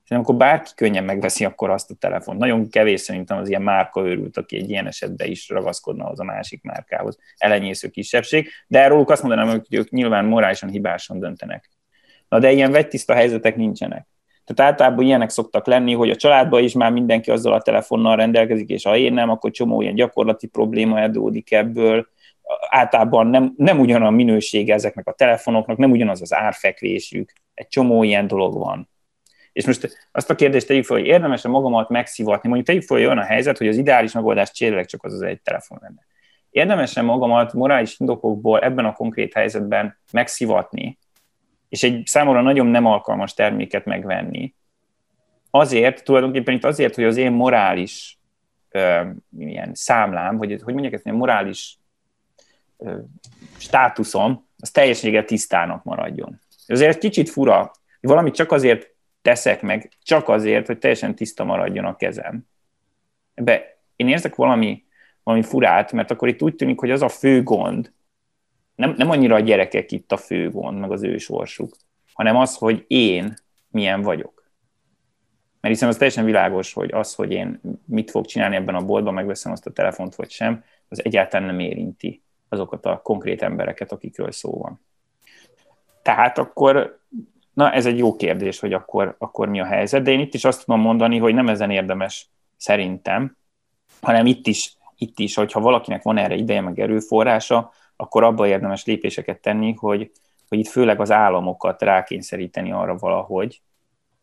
[0.04, 2.37] És amikor bárki könnyen megveszi akkor azt a telefon.
[2.37, 6.24] Nagyon kevés szerintem az ilyen márka őrült, aki egy ilyen esetben is ragaszkodna az a
[6.24, 7.18] másik márkához.
[7.37, 11.70] Elenyésző kisebbség, de erről azt mondanám, hogy ők nyilván morálisan hibásan döntenek.
[12.28, 14.06] Na de ilyen vegytiszta helyzetek nincsenek.
[14.44, 18.68] Tehát általában ilyenek szoktak lenni, hogy a családban is már mindenki azzal a telefonnal rendelkezik,
[18.68, 22.08] és ha én nem, akkor csomó ilyen gyakorlati probléma adódik ebből.
[22.68, 27.32] Általában nem, nem ugyan a minősége ezeknek a telefonoknak, nem ugyanaz az árfekvésük.
[27.54, 28.88] Egy csomó ilyen dolog van.
[29.52, 33.06] És most azt a kérdést tegyük fel, hogy érdemes-e magamat megszivatni, mondjuk tegyük fel, hogy
[33.06, 36.06] olyan a helyzet, hogy az ideális megoldás cserélek csak az az egy telefon lenne.
[36.50, 40.98] Érdemes-e magamat morális indokokból ebben a konkrét helyzetben megszivatni,
[41.68, 44.54] és egy számomra nagyon nem alkalmas terméket megvenni.
[45.50, 48.18] Azért, tulajdonképpen itt azért, hogy az én morális
[48.70, 51.78] ö, milyen számlám, hogy, hogy mondják ezt, ilyen morális
[52.78, 52.98] ö,
[53.59, 56.40] státuszom, az teljességgel tisztának maradjon.
[56.66, 57.59] Azért egy kicsit fura,
[58.00, 62.46] hogy valamit csak azért teszek meg, csak azért, hogy teljesen tiszta maradjon a kezem.
[63.35, 64.85] Ebbe én érzek valami,
[65.22, 67.92] valami furát, mert akkor itt úgy tűnik, hogy az a fő gond,
[68.78, 71.76] nem, nem annyira a gyerekek itt a fő gond, meg az ő sorsuk,
[72.12, 73.34] hanem az, hogy én
[73.70, 74.50] milyen vagyok.
[75.60, 79.14] Mert hiszen az teljesen világos, hogy az, hogy én mit fog csinálni ebben a boltban,
[79.14, 84.32] megveszem azt a telefont vagy sem, az egyáltalán nem érinti azokat a konkrét embereket, akikről
[84.32, 84.80] szó van.
[86.02, 87.00] Tehát akkor,
[87.52, 90.44] na ez egy jó kérdés, hogy akkor, akkor mi a helyzet, de én itt is
[90.44, 93.36] azt tudom mondani, hogy nem ezen érdemes szerintem,
[94.00, 98.84] hanem itt is, itt is, hogyha valakinek van erre ideje, meg erőforrása, akkor abba érdemes
[98.84, 100.11] lépéseket tenni, hogy,
[100.48, 103.62] hogy itt főleg az államokat rákényszeríteni arra valahogy,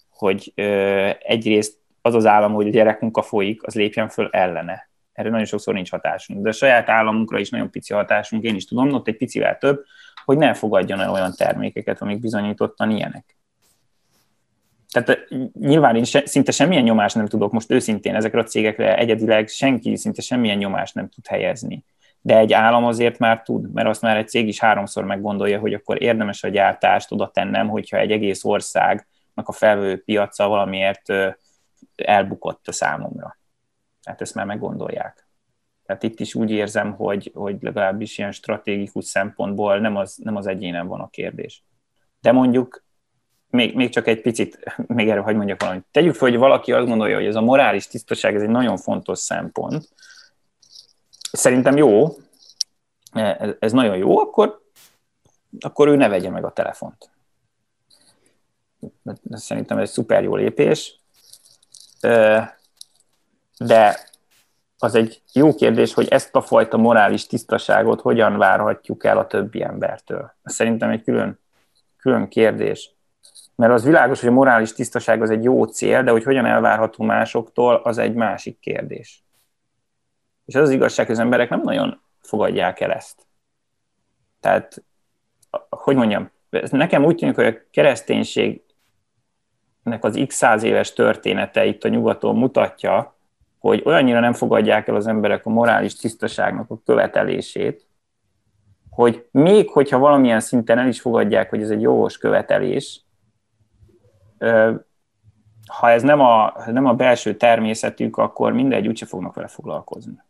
[0.10, 4.90] hogy ö, egyrészt az az állam, hogy a gyerekmunka folyik, az lépjen föl ellene.
[5.14, 6.42] Erre nagyon sokszor nincs hatásunk.
[6.42, 9.84] De a saját államunkra is nagyon pici hatásunk, én is tudom, ott egy picivel több,
[10.26, 13.38] hogy ne fogadjon el olyan termékeket, amik bizonyítottan ilyenek.
[14.92, 15.28] Tehát
[15.60, 19.96] nyilván én se, szinte semmilyen nyomást nem tudok most őszintén ezekre a cégekre egyedileg senki
[19.96, 21.84] szinte semmilyen nyomást nem tud helyezni
[22.26, 25.74] de egy állam azért már tud, mert azt már egy cég is háromszor meggondolja, hogy
[25.74, 31.14] akkor érdemes a gyártást oda tennem, hogyha egy egész országnak a felvő piaca valamiért
[31.96, 33.38] elbukott a számomra.
[34.04, 35.28] Tehát ezt már meggondolják.
[35.86, 40.48] Tehát itt is úgy érzem, hogy, hogy legalábbis ilyen stratégikus szempontból nem az, nem az
[40.48, 41.64] egyénen van a kérdés.
[42.22, 42.86] De mondjuk
[43.50, 45.86] még, még csak egy picit, még erről hogy mondjak valamit.
[45.92, 49.20] Tegyük fel, hogy valaki azt gondolja, hogy ez a morális tisztaság, ez egy nagyon fontos
[49.20, 49.90] szempont,
[51.36, 52.08] szerintem jó,
[53.12, 54.62] ez, ez nagyon jó, akkor,
[55.60, 57.10] akkor ő ne vegye meg a telefont.
[59.32, 61.00] Szerintem ez egy szuper jó lépés,
[63.58, 64.00] de
[64.78, 69.64] az egy jó kérdés, hogy ezt a fajta morális tisztaságot hogyan várhatjuk el a többi
[69.64, 70.34] embertől.
[70.44, 71.40] Szerintem egy külön,
[71.98, 72.94] külön kérdés.
[73.56, 77.04] Mert az világos, hogy a morális tisztaság az egy jó cél, de hogy hogyan elvárható
[77.04, 79.25] másoktól, az egy másik kérdés.
[80.46, 83.28] És az az igazság, hogy az emberek nem nagyon fogadják el ezt.
[84.40, 84.84] Tehát,
[85.70, 86.32] hogy mondjam,
[86.72, 88.64] nekem úgy tűnik, hogy a kereszténységnek
[90.00, 93.16] az x száz éves története itt a nyugaton mutatja,
[93.60, 97.88] hogy olyannyira nem fogadják el az emberek a morális tisztaságnak a követelését,
[98.90, 103.06] hogy még hogyha valamilyen szinten el is fogadják, hogy ez egy jogos követelés,
[105.68, 110.24] ha ez nem a, nem a belső természetük, akkor mindegy, úgyse fognak vele foglalkozni.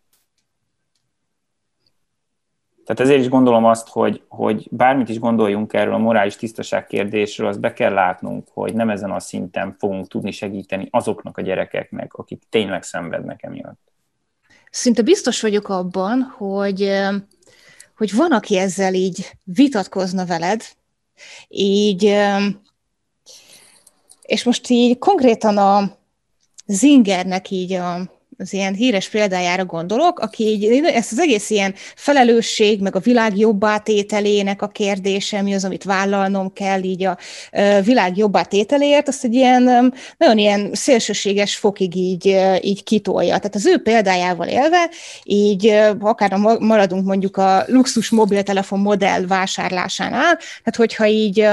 [2.86, 7.48] Tehát ezért is gondolom azt, hogy, hogy bármit is gondoljunk erről a morális tisztaság kérdésről,
[7.48, 12.14] azt be kell látnunk, hogy nem ezen a szinten fogunk tudni segíteni azoknak a gyerekeknek,
[12.14, 13.80] akik tényleg szenvednek emiatt.
[14.70, 16.92] Szinte biztos vagyok abban, hogy,
[17.98, 20.62] hogy van, aki ezzel így vitatkozna veled,
[21.48, 22.16] így,
[24.22, 25.98] és most így konkrétan a
[26.68, 32.82] Zingernek így a az ilyen híres példájára gondolok, aki így, ezt az egész ilyen felelősség,
[32.82, 37.18] meg a világ jobbá tételének a kérdése, mi az, amit vállalnom kell így a
[37.84, 43.38] világ jobbá tételéért, azt egy ilyen nagyon ilyen szélsőséges fokig így, így kitolja.
[43.38, 44.90] Tehát az ő példájával élve,
[45.24, 45.68] így
[46.00, 51.48] akár maradunk mondjuk a luxus mobiltelefon modell vásárlásánál, tehát hogyha így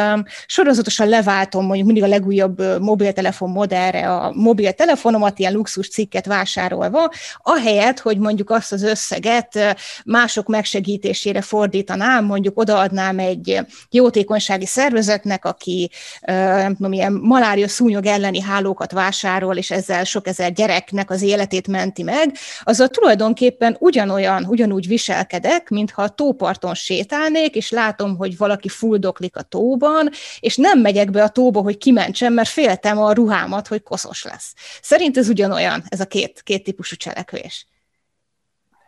[0.46, 7.10] sorozatosan leváltom mondjuk mindig a legújabb mobiltelefon modellre a mobiltelefonomat, ilyen luxus cikket vásárolom, vásárolva,
[7.42, 15.90] ahelyett, hogy mondjuk azt az összeget mások megsegítésére fordítanám, mondjuk odaadnám egy jótékonysági szervezetnek, aki
[16.26, 21.68] nem tudom, ilyen malária szúnyog elleni hálókat vásárol, és ezzel sok ezer gyereknek az életét
[21.68, 28.68] menti meg, azzal tulajdonképpen ugyanolyan, ugyanúgy viselkedek, mintha a tóparton sétálnék, és látom, hogy valaki
[28.68, 33.68] fuldoklik a tóban, és nem megyek be a tóba, hogy kimentsem, mert féltem a ruhámat,
[33.68, 34.54] hogy koszos lesz.
[34.82, 37.66] Szerint ez ugyanolyan, ez a két, két típusú cselekvés?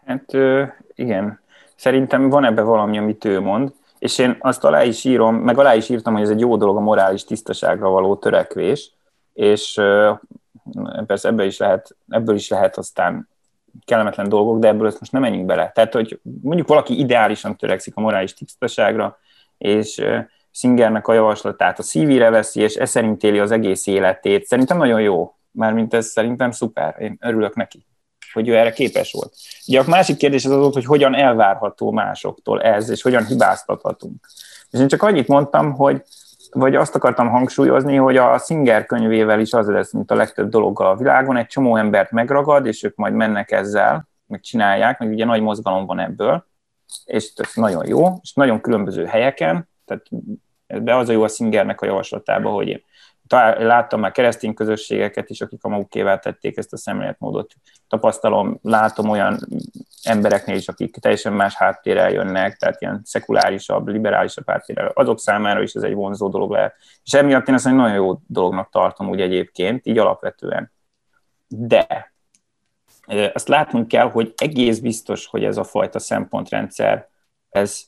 [0.06, 0.24] Hát
[0.94, 1.40] igen,
[1.76, 5.74] szerintem van ebbe valami, amit ő mond, és én azt alá is írom, meg alá
[5.74, 8.92] is írtam, hogy ez egy jó dolog a morális tisztaságra való törekvés,
[9.32, 9.72] és
[11.06, 13.28] persze ebből is lehet, ebből is lehet aztán
[13.84, 15.70] kellemetlen dolgok, de ebből ezt most nem menjünk bele.
[15.74, 19.18] Tehát, hogy mondjuk valaki ideálisan törekszik a morális tisztaságra,
[19.58, 20.02] és
[20.50, 24.46] Singernek a javaslatát a szívére veszi, és e szerint éli az egész életét.
[24.46, 25.33] Szerintem nagyon jó.
[25.54, 27.86] Mármint ez szerintem szuper, én örülök neki,
[28.32, 29.34] hogy ő erre képes volt.
[29.66, 34.26] Ugye a másik kérdés az az hogy hogyan elvárható másoktól ez, és hogyan hibáztathatunk.
[34.70, 36.02] És én csak annyit mondtam, hogy
[36.50, 40.86] vagy azt akartam hangsúlyozni, hogy a Singer könyvével is az lesz, mint a legtöbb dologgal
[40.86, 45.24] a világon, egy csomó embert megragad, és ők majd mennek ezzel, meg csinálják, meg ugye
[45.24, 46.46] nagy mozgalom van ebből,
[47.04, 50.06] és ez nagyon jó, és nagyon különböző helyeken, tehát
[50.66, 52.82] de az a jó a Singernek a javaslatában, hogy én
[53.28, 57.54] láttam már keresztény közösségeket is, akik a magukével tették ezt a szemléletmódot.
[57.88, 59.48] Tapasztalom, látom olyan
[60.02, 64.88] embereknél is, akik teljesen más háttérrel jönnek, tehát ilyen szekulárisabb, liberálisabb háttérrel.
[64.94, 66.74] Azok számára is ez egy vonzó dolog lehet.
[67.04, 70.72] És emiatt én ezt egy nagyon jó dolognak tartom úgy egyébként, így alapvetően.
[71.48, 72.12] De
[73.32, 77.08] azt látnunk kell, hogy egész biztos, hogy ez a fajta szempontrendszer,
[77.50, 77.82] ez,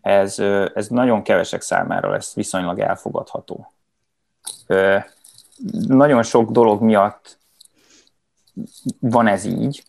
[0.00, 0.38] ez,
[0.74, 3.72] ez nagyon kevesek számára lesz viszonylag elfogadható
[5.86, 7.38] nagyon sok dolog miatt
[9.00, 9.82] van ez így,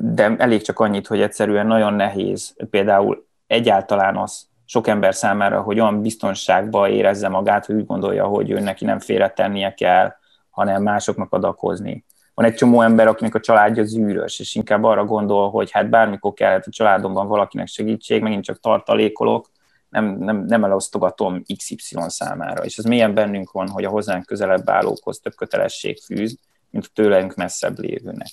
[0.00, 5.80] de elég csak annyit, hogy egyszerűen nagyon nehéz például egyáltalán az sok ember számára, hogy
[5.80, 10.12] olyan biztonságba érezze magát, hogy úgy gondolja, hogy ő neki nem félretennie kell,
[10.50, 12.04] hanem másoknak adakozni.
[12.34, 16.32] Van egy csomó ember, akinek a családja zűrös, és inkább arra gondol, hogy hát bármikor
[16.32, 19.50] kellett a családomban valakinek segítség, megint csak tartalékolok,
[19.94, 22.64] nem, nem, nem elosztogatom XY számára.
[22.64, 26.38] És ez milyen bennünk van, hogy a hozzánk közelebb állókhoz több kötelesség fűz,
[26.70, 28.30] mint a tőlünk messzebb lévőnek.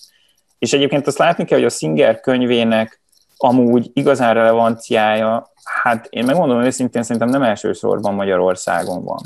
[0.60, 3.02] És egyébként azt látni kell, hogy a Singer könyvének
[3.38, 9.22] amúgy igazán relevanciája, hát én megmondom őszintén, szerintem nem elsősorban Magyarországon van.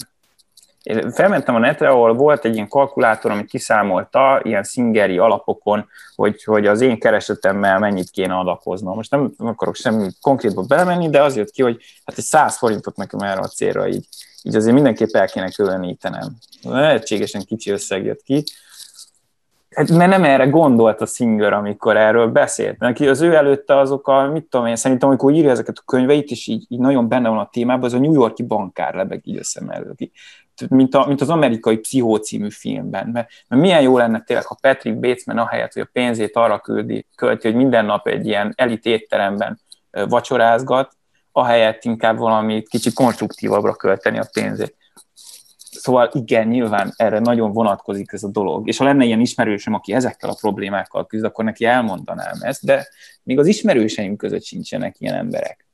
[0.86, 6.44] Én felmentem a netre, ahol volt egy ilyen kalkulátor, ami kiszámolta ilyen szingeri alapokon, hogy,
[6.44, 8.96] hogy az én keresetemmel mennyit kéne adakoznom.
[8.96, 12.96] Most nem, akarok semmi konkrétba belemenni, de az jött ki, hogy hát egy 100 forintot
[12.96, 14.08] nekem erre a célra így,
[14.44, 16.36] így azért mindenképp el kéne különítenem.
[16.62, 18.44] Lehetségesen kicsi összeg jött ki,
[19.76, 22.80] Hát, mert nem erre gondolt a Singer, amikor erről beszélt.
[22.80, 26.30] Mert az ő előtte azok a, mit tudom én, szerintem amikor írja ezeket a könyveit,
[26.30, 29.38] és így, így nagyon benne van a témában, az a New Yorki bankár lebeg így
[29.38, 29.62] össze
[30.70, 33.08] mint, a, mint az amerikai Pszichó című filmben.
[33.08, 37.06] Mert, mert milyen jó lenne tényleg, ha Patrick Batesman ahelyett, hogy a pénzét arra küldi,
[37.16, 39.60] költi, hogy minden nap egy ilyen elit étteremben
[39.92, 40.98] vacsorázgat,
[41.32, 44.76] ahelyett inkább valami kicsit konstruktívabbra költeni a pénzét.
[45.72, 48.68] Szóval igen, nyilván erre nagyon vonatkozik ez a dolog.
[48.68, 52.88] És ha lenne ilyen ismerősöm, aki ezekkel a problémákkal küzd, akkor neki elmondanám ezt, de
[53.24, 55.68] még az ismerőseim között sincsenek ilyen emberek.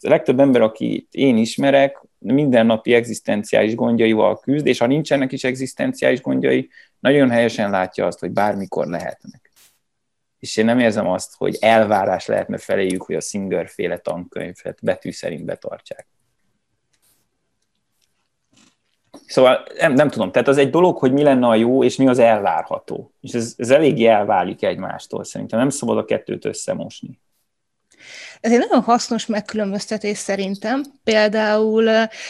[0.00, 6.20] A legtöbb ember, akit én ismerek, mindennapi egzisztenciális gondjaival küzd, és ha nincsenek is egzisztenciális
[6.20, 6.68] gondjai,
[7.00, 9.50] nagyon helyesen látja azt, hogy bármikor lehetnek.
[10.38, 15.10] és én nem érzem azt, hogy elvárás lehetne feléjük, hogy a Singer féle tankönyvet betű
[15.10, 16.06] szerint betartsák.
[19.26, 22.08] Szóval nem, nem tudom, tehát az egy dolog, hogy mi lenne a jó, és mi
[22.08, 23.12] az elvárható.
[23.20, 25.58] És ez, ez eléggé elválik egymástól szerintem.
[25.58, 27.20] Nem szabad a kettőt összemosni.
[28.40, 30.84] Ez egy nagyon hasznos megkülönböztetés szerintem.
[31.04, 31.88] Például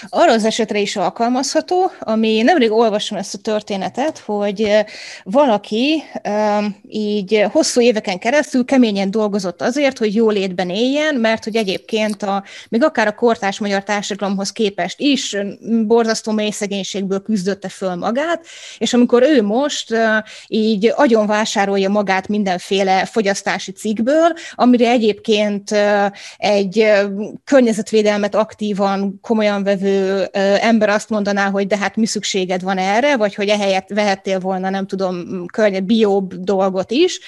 [0.09, 4.85] arra az esetre is alkalmazható, ami nemrég olvasom ezt a történetet, hogy
[5.23, 6.03] valaki
[6.89, 12.45] így hosszú éveken keresztül keményen dolgozott azért, hogy jó létben éljen, mert hogy egyébként a,
[12.69, 15.37] még akár a kortás magyar társadalomhoz képest is
[15.87, 18.47] borzasztó mély szegénységből küzdötte föl magát,
[18.79, 19.95] és amikor ő most
[20.47, 25.71] így agyon vásárolja magát mindenféle fogyasztási cikkből, amire egyébként
[26.37, 26.93] egy
[27.45, 30.25] környezetvédelmet aktívan, komolyan vevő
[30.61, 34.71] ember azt mondaná, hogy de hát mi szükséged van erre, vagy hogy ehelyett vehettél volna,
[34.71, 37.21] nem tudom, környezet, bióbb dolgot is,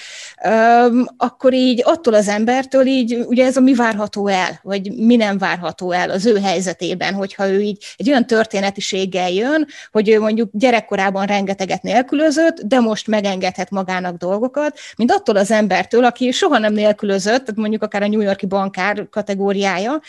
[1.16, 5.38] akkor így attól az embertől így, ugye ez a mi várható el, vagy mi nem
[5.38, 10.50] várható el az ő helyzetében, hogyha ő így egy olyan történetiséggel jön, hogy ő mondjuk
[10.52, 16.72] gyerekkorában rengeteget nélkülözött, de most megengedhet magának dolgokat, mint attól az embertől, aki soha nem
[16.72, 20.00] nélkülözött, tehát mondjuk akár a New Yorki bankár kategóriája,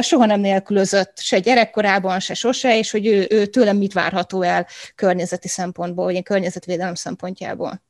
[0.00, 4.66] soha nem nélkülözött se gyerekkorában, se sose, és hogy ő, ő tőlem mit várható el
[4.94, 7.82] környezeti szempontból, vagy környezetvédelem szempontjából.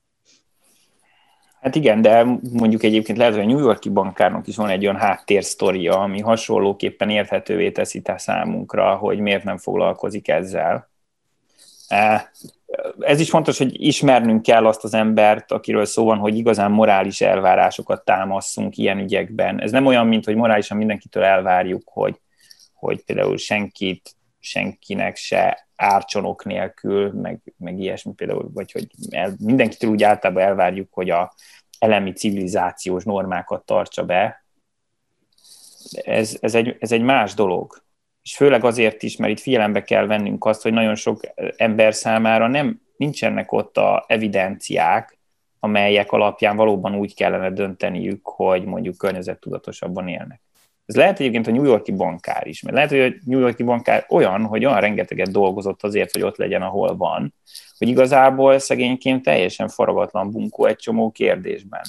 [1.61, 4.97] Hát igen, de mondjuk egyébként lehet, hogy a New Yorki bankárnak is van egy olyan
[4.97, 10.91] háttérsztoria, ami hasonlóképpen érthetővé teszi számunkra, hogy miért nem foglalkozik ezzel.
[12.99, 17.21] Ez is fontos, hogy ismernünk kell azt az embert, akiről szó van, hogy igazán morális
[17.21, 19.61] elvárásokat támaszunk ilyen ügyekben.
[19.61, 22.21] Ez nem olyan, mint hogy morálisan mindenkitől elvárjuk, hogy,
[22.73, 29.91] hogy például senkit, senkinek se árcsonok nélkül, meg, meg ilyesmi például, vagy hogy el, mindenkitől
[29.91, 31.35] úgy általában elvárjuk, hogy a
[31.79, 34.45] elemi civilizációs normákat tartsa be.
[36.05, 37.83] Ez, ez, egy, ez egy más dolog
[38.23, 41.21] és főleg azért is, mert itt figyelembe kell vennünk azt, hogy nagyon sok
[41.57, 45.19] ember számára nem nincsenek ott a evidenciák,
[45.59, 50.41] amelyek alapján valóban úgy kellene dönteniük, hogy mondjuk környezettudatosabban élnek.
[50.87, 54.07] Ez lehet egyébként a New Yorki bankár is, mert lehet, hogy a New Yorki bankár
[54.09, 57.35] olyan, hogy olyan rengeteget dolgozott azért, hogy ott legyen, ahol van,
[57.79, 61.83] hogy igazából szegényként teljesen faragatlan bunkó egy csomó kérdésben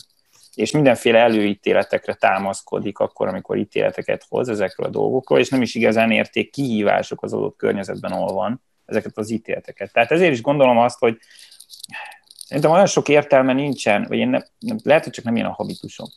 [0.55, 6.11] és mindenféle előítéletekre támaszkodik akkor, amikor ítéleteket hoz ezekről a dolgokról, és nem is igazán
[6.11, 9.93] érték kihívások az adott környezetben, ahol van ezeket az ítéleteket.
[9.93, 11.17] Tehát ezért is gondolom azt, hogy
[12.45, 14.43] szerintem olyan sok értelme nincsen, vagy én nem,
[14.83, 16.07] lehet, hogy csak nem ilyen a habitusom,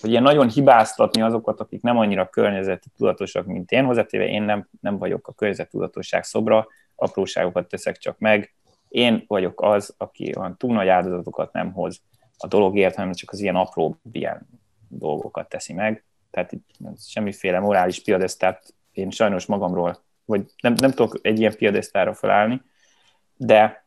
[0.00, 4.68] hogy ilyen nagyon hibáztatni azokat, akik nem annyira környezeti tudatosak, mint én, hozzátéve én nem,
[4.80, 8.54] nem vagyok a környezeti tudatosság szobra, apróságokat teszek csak meg,
[8.88, 12.02] én vagyok az, aki olyan túl nagy áldozatokat nem hoz
[12.38, 14.48] a dologért, hanem csak az ilyen apró ilyen
[14.88, 16.04] dolgokat teszi meg.
[16.30, 16.68] Tehát itt
[16.98, 22.62] semmiféle morális piadesztát én sajnos magamról, vagy nem, nem tudok egy ilyen piadesztára felállni,
[23.36, 23.86] de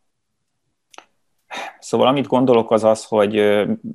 [1.80, 3.36] szóval amit gondolok az az, hogy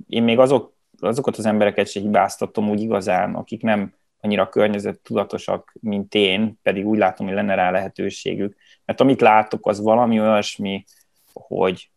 [0.07, 5.75] én még azok, azokat az embereket se hibáztatom úgy igazán, akik nem annyira környezet tudatosak,
[5.81, 8.57] mint én, pedig úgy látom, hogy lenne rá lehetőségük.
[8.85, 10.85] Mert amit látok, az valami olyasmi,
[11.33, 11.91] hogy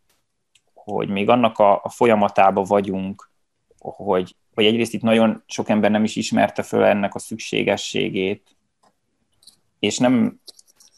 [0.86, 3.30] hogy még annak a, a folyamatában vagyunk,
[3.80, 8.56] hogy, hogy egyrészt itt nagyon sok ember nem is ismerte föl ennek a szükségességét,
[9.80, 10.39] és, nem,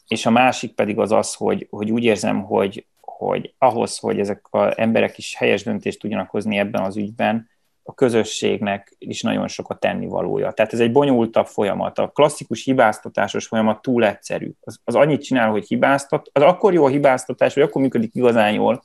[0.08, 4.46] és a másik pedig az az, hogy, hogy úgy érzem, hogy, hogy ahhoz, hogy ezek
[4.50, 7.48] az emberek is helyes döntést tudjanak hozni ebben az ügyben,
[7.82, 10.52] a közösségnek is nagyon sok a tennivalója.
[10.52, 11.98] Tehát ez egy bonyolultabb folyamat.
[11.98, 14.50] A klasszikus hibáztatásos folyamat túl egyszerű.
[14.60, 18.52] Az, az annyit csinál, hogy hibáztat, az akkor jó a hibáztatás, vagy akkor működik igazán
[18.52, 18.82] jól,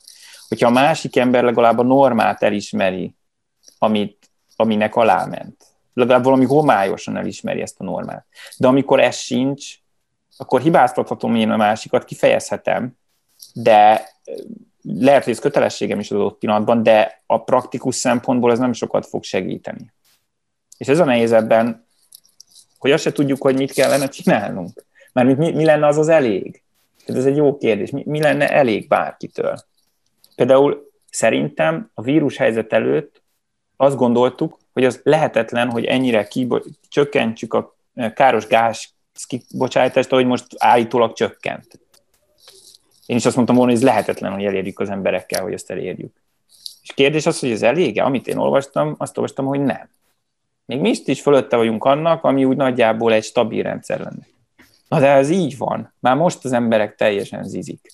[0.54, 3.14] hogyha a másik ember legalább a normát elismeri,
[3.78, 5.64] amit, aminek aláment.
[5.94, 8.26] Legalább valami homályosan elismeri ezt a normát.
[8.58, 9.74] De amikor ez sincs,
[10.36, 12.96] akkor hibáztathatom én a másikat, kifejezhetem,
[13.52, 14.08] de
[14.82, 19.22] lehet, hogy ez kötelességem is adott pillanatban, de a praktikus szempontból ez nem sokat fog
[19.22, 19.92] segíteni.
[20.78, 21.86] És ez a nehéz ebben,
[22.78, 24.84] hogy azt se tudjuk, hogy mit kellene csinálnunk.
[25.12, 26.62] Mert mi, mi lenne az az elég?
[27.06, 27.90] Ez egy jó kérdés.
[27.90, 29.58] Mi, mi lenne elég bárkitől?
[30.36, 33.22] Például szerintem a vírus helyzet előtt
[33.76, 37.76] azt gondoltuk, hogy az lehetetlen, hogy ennyire kibo- csökkentsük a
[38.14, 38.92] káros gáz
[39.26, 41.80] kibocsátást, ahogy most állítólag csökkent.
[43.06, 46.22] Én is azt mondtam volna, hogy ez lehetetlen, hogy elérjük az emberekkel, hogy ezt elérjük.
[46.82, 48.02] És kérdés az, hogy ez elége?
[48.02, 49.88] Amit én olvastam, azt olvastam, hogy nem.
[50.66, 54.26] Még mi is fölötte vagyunk annak, ami úgy nagyjából egy stabil rendszer lenne.
[54.88, 55.92] Na de ez így van.
[56.00, 57.92] Már most az emberek teljesen zizik.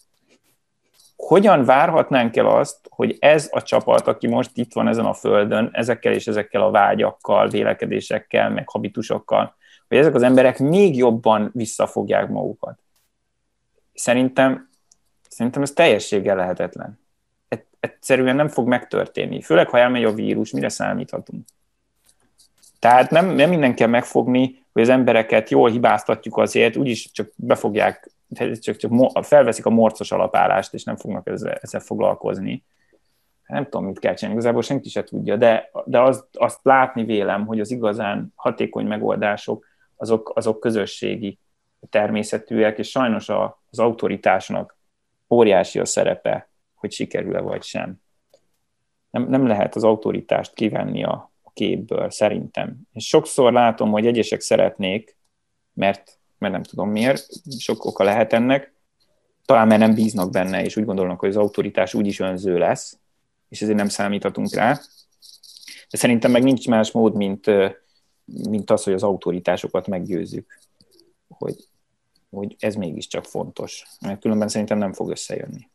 [1.20, 5.70] Hogyan várhatnánk el azt, hogy ez a csapat, aki most itt van ezen a földön,
[5.72, 9.54] ezekkel és ezekkel a vágyakkal, vélekedésekkel, meg habitusokkal,
[9.88, 12.78] hogy ezek az emberek még jobban visszafogják magukat.
[13.94, 14.68] Szerintem,
[15.28, 17.00] szerintem ez teljességgel lehetetlen.
[17.80, 19.42] Egyszerűen nem fog megtörténni.
[19.42, 21.44] Főleg, ha elmegy a vírus, mire számíthatunk.
[22.78, 28.10] Tehát nem, nem minden kell megfogni, hogy az embereket jól hibáztatjuk azért, úgyis csak befogják,
[28.60, 28.92] csak, csak
[29.24, 32.64] felveszik a morcos alapállást, és nem fognak ezzel, ezzel foglalkozni.
[33.46, 37.46] Nem tudom, mit kell csinálni, igazából senki se tudja, de, de azt, azt látni vélem,
[37.46, 39.66] hogy az igazán hatékony megoldások
[39.96, 41.38] azok, azok közösségi
[41.90, 44.78] természetűek, és sajnos a, az autoritásnak
[45.30, 48.00] óriási a szerepe, hogy sikerül-e vagy sem.
[49.10, 52.76] Nem, nem lehet az autoritást kivenni a, a képből, szerintem.
[52.92, 55.16] És sokszor látom, hogy egyesek szeretnék,
[55.72, 57.26] mert, mert nem tudom miért,
[57.58, 58.72] sok oka lehet ennek,
[59.44, 62.98] talán mert nem bíznak benne, és úgy gondolnak, hogy az autoritás úgyis önző lesz,
[63.48, 64.80] és ezért nem számíthatunk rá.
[65.90, 67.46] De szerintem meg nincs más mód, mint,
[68.24, 70.58] mint az, hogy az autoritásokat meggyőzzük,
[71.28, 71.56] hogy,
[72.30, 73.84] hogy ez mégiscsak fontos.
[74.00, 75.68] Mert különben szerintem nem fog összejönni.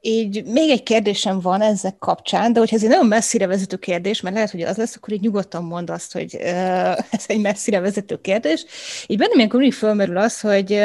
[0.00, 4.20] Így még egy kérdésem van ezek kapcsán, de hogyha ez egy nagyon messzire vezető kérdés,
[4.20, 6.34] mert lehet, hogy az lesz, akkor így nyugodtan mond azt, hogy
[7.10, 8.64] ez egy messzire vezető kérdés.
[9.06, 10.80] Így bennem ilyenkor mindig fölmerül az, hogy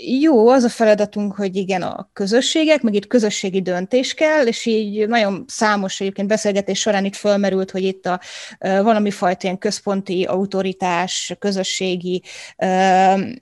[0.00, 5.08] jó, az a feladatunk, hogy igen, a közösségek, meg itt közösségi döntés kell, és így
[5.08, 8.20] nagyon számos egyébként beszélgetés során itt fölmerült, hogy itt a
[8.58, 12.22] valami fajta ilyen központi autoritás, közösségi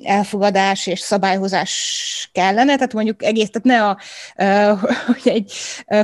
[0.03, 3.99] elfogadás és szabályhozás kellene, tehát mondjuk egész, tehát ne a,
[5.07, 5.53] hogy egy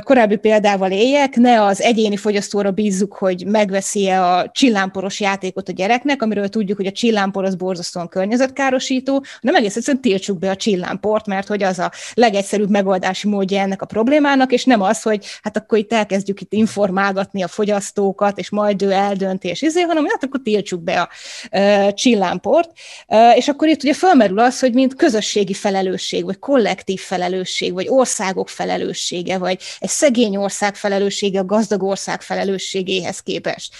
[0.03, 6.21] korábbi példával éljek, ne az egyéni fogyasztóra bízzuk, hogy megveszi-e a csillámporos játékot a gyereknek,
[6.21, 11.25] amiről tudjuk, hogy a csillámpor az borzasztóan környezetkárosító, nem egész egyszerűen tiltsuk be a csillámport,
[11.25, 15.57] mert hogy az a legegyszerűbb megoldási módja ennek a problémának, és nem az, hogy hát
[15.57, 20.23] akkor itt elkezdjük itt informálgatni a fogyasztókat, és majd ő eldönti, és izé, hanem hát
[20.23, 21.09] akkor tiltsuk be a
[21.51, 22.71] uh, csillámport.
[23.07, 27.87] Uh, és akkor itt ugye fölmerül az, hogy mint közösségi felelősség, vagy kollektív felelősség, vagy
[27.89, 33.73] országok felelőssége, vagy egy szegény ország felelőssége a gazdag ország felelősségéhez képest.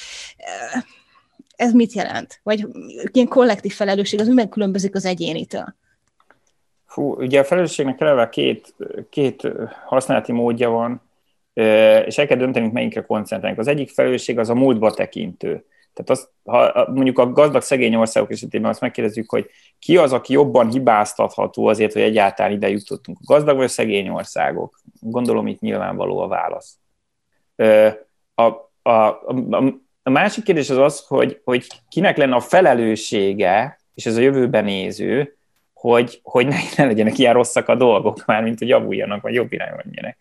[1.56, 2.40] Ez mit jelent?
[2.44, 2.68] Vagy
[3.12, 5.76] ilyen kollektív felelősség, az miben különbözik az egyénitől?
[6.94, 8.76] Fú, ugye a felelősségnek eleve két,
[9.10, 9.52] két
[9.86, 11.02] használati módja van,
[12.06, 13.60] és el kell döntenünk, melyikre koncentrálunk.
[13.60, 15.66] Az egyik felelősség az a múltba tekintő.
[15.94, 20.34] Tehát azt, ha mondjuk a gazdag szegény országok esetében azt megkérdezzük, hogy ki az, aki
[20.34, 23.18] jobban hibáztatható azért, hogy egyáltalán ide jutottunk.
[23.22, 24.80] A gazdag vagy a szegény országok?
[25.00, 26.78] Gondolom itt nyilvánvaló a válasz.
[28.36, 28.44] A,
[28.90, 29.22] a, a,
[30.04, 34.64] a másik kérdés az az, hogy, hogy kinek lenne a felelőssége, és ez a jövőben
[34.64, 35.38] néző,
[35.84, 39.52] hogy, hogy ne, ne legyenek ilyen rosszak a dolgok, már mint hogy javuljanak, vagy jobb
[39.52, 40.18] irányba menjenek.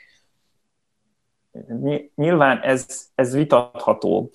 [2.15, 4.33] Nyilván ez, ez vitathatóbb.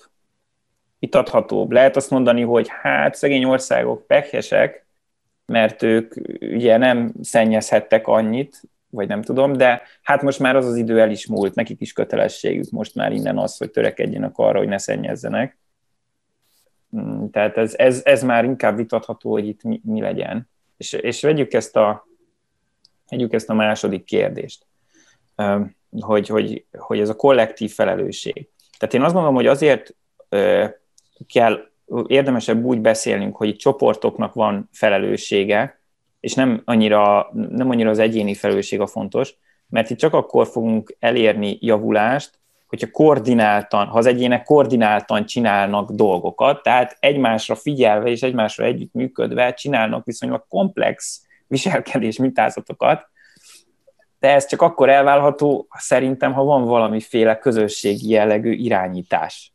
[0.98, 1.72] Vitathatóbb.
[1.72, 4.86] Lehet azt mondani, hogy hát szegény országok pekhesek,
[5.46, 10.76] mert ők ugye nem szennyezhettek annyit, vagy nem tudom, de hát most már az az
[10.76, 14.68] idő el is múlt, nekik is kötelességük most már innen az, hogy törekedjenek arra, hogy
[14.68, 15.58] ne szennyezzenek.
[16.96, 20.48] Mm, tehát ez, ez, ez már inkább vitatható, hogy itt mi, mi legyen.
[20.78, 22.06] És, és vegyük, ezt a,
[23.08, 24.66] vegyük ezt a második kérdést,
[26.00, 28.48] hogy, hogy, hogy ez a kollektív felelősség.
[28.78, 29.94] Tehát én azt gondolom, hogy azért
[31.32, 31.70] kell
[32.06, 35.80] érdemesebb úgy beszélnünk, hogy csoportoknak van felelőssége,
[36.20, 39.34] és nem annyira, nem annyira az egyéni felelősség a fontos,
[39.68, 42.37] mert itt csak akkor fogunk elérni javulást,
[42.68, 49.54] hogyha koordináltan, ha az egyének koordináltan csinálnak dolgokat, tehát egymásra figyelve és egymásra együtt működve
[49.54, 53.08] csinálnak viszonylag komplex viselkedés mintázatokat,
[54.18, 59.52] de ez csak akkor elválható szerintem, ha van valamiféle közösségi jellegű irányítás.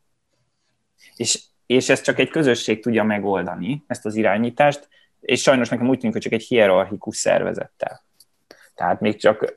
[1.16, 4.88] És, és ezt csak egy közösség tudja megoldani, ezt az irányítást,
[5.20, 8.03] és sajnos nekem úgy tűnik, hogy csak egy hierarchikus szervezettel.
[8.76, 9.55] Tehát még csak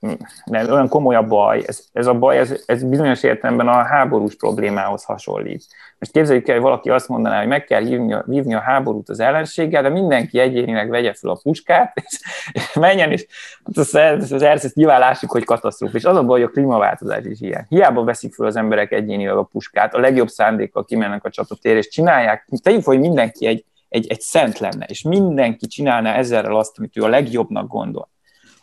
[0.50, 4.36] mert olyan komoly a baj, ez, ez a baj, ez, ez bizonyos értelemben a háborús
[4.36, 5.64] problémához hasonlít.
[5.98, 9.08] Most képzeljük el, hogy valaki azt mondaná, hogy meg kell hívni a, hívni a háborút
[9.08, 12.20] az ellenséggel, de mindenki egyénileg vegye fel a puskát, és,
[12.52, 13.26] és menjen, és
[13.64, 15.94] hát az, az, az ezt nyilván lássuk, hogy katasztróf.
[15.94, 17.66] És az a baj, hogy a klímaváltozás is ilyen.
[17.68, 21.88] Hiába veszik fel az emberek egyénileg a puskát, a legjobb szándékkal kimennek a csatatér, és
[21.88, 26.96] csinálják, tegyük, hogy mindenki egy, egy, egy szent lenne, és mindenki csinálná ezerrel azt, amit
[26.96, 28.08] ő a legjobbnak gondol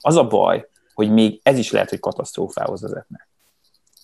[0.05, 3.27] az a baj, hogy még ez is lehet, hogy katasztrófához vezetne.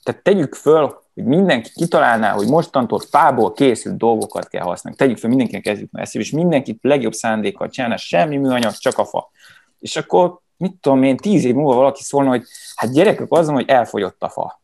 [0.03, 4.97] Tehát tegyük föl, hogy mindenki kitalálná, hogy mostantól fából készült dolgokat kell használni.
[4.97, 9.31] Tegyük föl, mindenkinek kezdjük messzebb, és mindenki legjobb szándékkal csinálna, semmi műanyag, csak a fa.
[9.79, 12.43] És akkor mit tudom én, tíz év múlva valaki szólna, hogy
[12.75, 14.61] hát gyerekek, azon, hogy elfogyott a fa.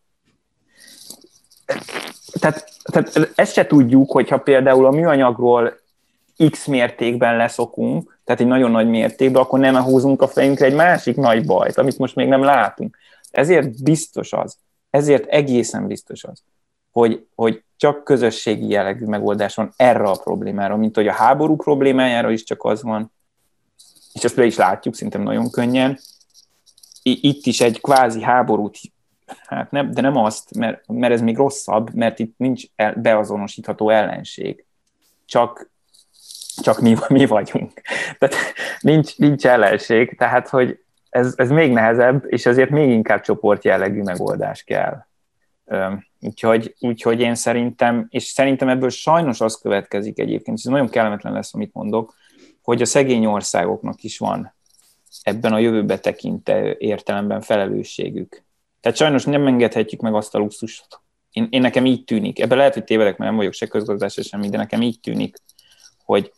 [2.40, 5.74] Tehát, tehát ezt se tudjuk, hogyha például a műanyagról
[6.50, 11.16] x mértékben leszokunk, tehát egy nagyon nagy mértékben, akkor nem húzunk a fejünkre egy másik
[11.16, 12.98] nagy bajt, amit most még nem látunk.
[13.32, 14.58] Ezért biztos az,
[14.90, 16.44] ezért egészen biztos az,
[16.92, 22.32] hogy, hogy csak közösségi jellegű megoldás van erre a problémára, mint hogy a háború problémájára
[22.32, 23.12] is csak az van,
[24.14, 26.00] és ezt be is látjuk szerintem nagyon könnyen.
[27.04, 28.78] Itt is egy kvázi háborút,
[29.46, 33.90] hát nem, de nem azt, mert, mert ez még rosszabb, mert itt nincs el, beazonosítható
[33.90, 34.66] ellenség.
[35.26, 35.72] Csak,
[36.62, 37.82] csak mi, mi vagyunk.
[38.18, 38.36] Tehát
[38.80, 40.80] nincs, nincs ellenség, tehát hogy
[41.10, 45.06] ez, ez még nehezebb, és ezért még inkább csoportjellegű megoldás kell.
[46.20, 51.34] Úgyhogy, úgyhogy én szerintem, és szerintem ebből sajnos az következik egyébként, és ez nagyon kellemetlen
[51.34, 52.16] lesz, amit mondok,
[52.62, 54.56] hogy a szegény országoknak is van
[55.22, 58.44] ebben a jövőbe tekintő értelemben felelősségük.
[58.82, 60.88] Tehát sajnos nem engedhetjük meg azt a luxust.
[61.32, 64.22] Én, én nekem így tűnik, ebben lehet, hogy tévedek, mert nem vagyok se közgazdás, se
[64.22, 65.38] semmi, de nekem így tűnik,
[66.04, 66.32] hogy,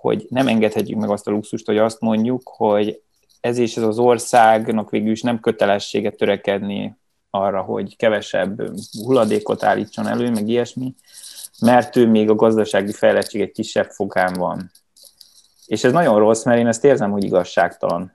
[0.00, 3.02] hogy nem engedhetjük meg azt a luxust, hogy azt mondjuk, hogy
[3.40, 6.98] ez és ez az országnak végül is nem kötelessége törekedni
[7.30, 8.62] arra, hogy kevesebb
[9.04, 10.94] hulladékot állítson elő, meg ilyesmi,
[11.60, 14.70] mert ő még a gazdasági fejlettség egy kisebb fokán van.
[15.66, 18.14] És ez nagyon rossz, mert én ezt érzem, hogy igazságtalan.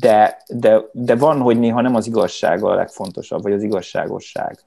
[0.00, 4.64] De, de, de van, hogy néha nem az igazság a legfontosabb, vagy az igazságosság.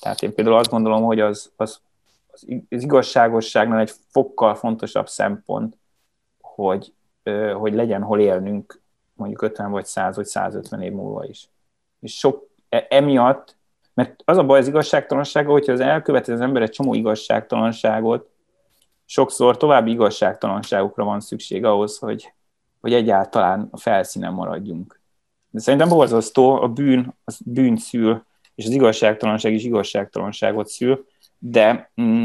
[0.00, 1.80] Tehát én például azt gondolom, hogy az, az,
[2.70, 5.78] az igazságosságnál egy fokkal fontosabb szempont,
[6.40, 6.92] hogy,
[7.54, 8.82] hogy legyen hol élnünk
[9.14, 11.48] mondjuk 50 vagy 100 vagy 150 év múlva is.
[12.00, 13.56] És sok e, emiatt,
[13.94, 18.28] mert az a baj az igazságtalansága, hogyha az elkövet az ember egy csomó igazságtalanságot,
[19.04, 22.32] sokszor további igazságtalanságokra van szükség ahhoz, hogy,
[22.80, 25.00] hogy egyáltalán a felszínen maradjunk.
[25.50, 28.24] De szerintem borzasztó, a bűn, az bűn szül,
[28.54, 31.06] és az igazságtalanság is igazságtalanságot szül,
[31.46, 32.24] de, mm,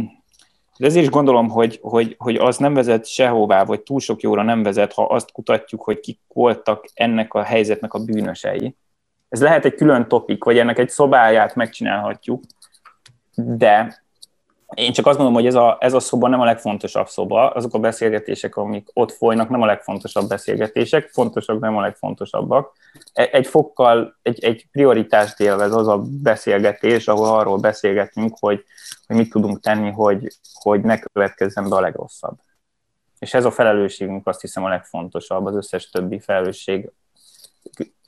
[0.77, 4.43] de ezért is gondolom, hogy, hogy, hogy az nem vezet sehová, vagy túl sok jóra
[4.43, 8.75] nem vezet, ha azt kutatjuk, hogy kik voltak ennek a helyzetnek a bűnösei.
[9.29, 12.43] Ez lehet egy külön topik, vagy ennek egy szobáját megcsinálhatjuk,
[13.35, 14.03] de
[14.73, 17.73] én csak azt mondom, hogy ez a, ez a szoba nem a legfontosabb szoba, azok
[17.73, 22.73] a beszélgetések, amik ott folynak, nem a legfontosabb beszélgetések, fontosak, nem a legfontosabbak.
[23.13, 28.63] E, egy fokkal, egy, egy prioritást élvez az a beszélgetés, ahol arról beszélgetünk, hogy,
[29.07, 32.37] hogy mit tudunk tenni, hogy, hogy ne következzen be a legrosszabb.
[33.19, 36.91] És ez a felelősségünk azt hiszem a legfontosabb, az összes többi felelősség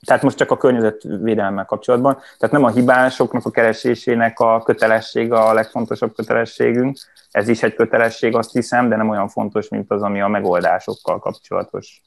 [0.06, 5.52] tehát most csak a környezetvédelemmel kapcsolatban, tehát nem a hibásoknak a keresésének a kötelessége a
[5.52, 6.98] legfontosabb kötelességünk,
[7.30, 11.18] ez is egy kötelesség, azt hiszem, de nem olyan fontos, mint az, ami a megoldásokkal
[11.18, 12.02] kapcsolatos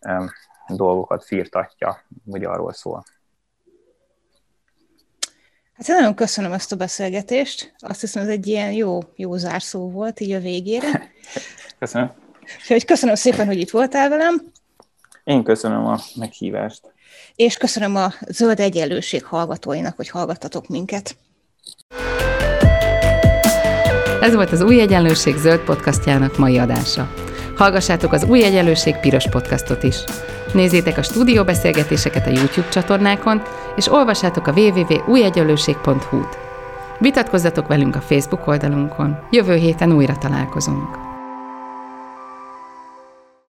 [0.00, 0.30] um,
[0.68, 3.04] dolgokat firtatja, vagy arról szól.
[5.74, 7.74] Hát én nagyon köszönöm ezt a beszélgetést.
[7.78, 11.10] Azt hiszem, ez egy ilyen jó, jó zárszó volt így a végére.
[11.78, 12.12] köszönöm.
[12.58, 14.52] Úgyhogy köszönöm szépen, hogy itt voltál velem.
[15.24, 16.92] Én köszönöm a meghívást.
[17.34, 21.16] És köszönöm a Zöld Egyenlőség hallgatóinak, hogy hallgattatok minket.
[24.20, 27.14] Ez volt az Új Egyenlőség zöld podcastjának mai adása.
[27.56, 29.96] Hallgassátok az Új Egyenlőség piros podcastot is.
[30.52, 33.42] Nézzétek a stúdióbeszélgetéseket a YouTube csatornákon,
[33.76, 36.38] és olvassátok a www.újegyenlőség.hu-t.
[36.98, 39.18] Vitatkozzatok velünk a Facebook oldalunkon.
[39.30, 41.03] Jövő héten újra találkozunk.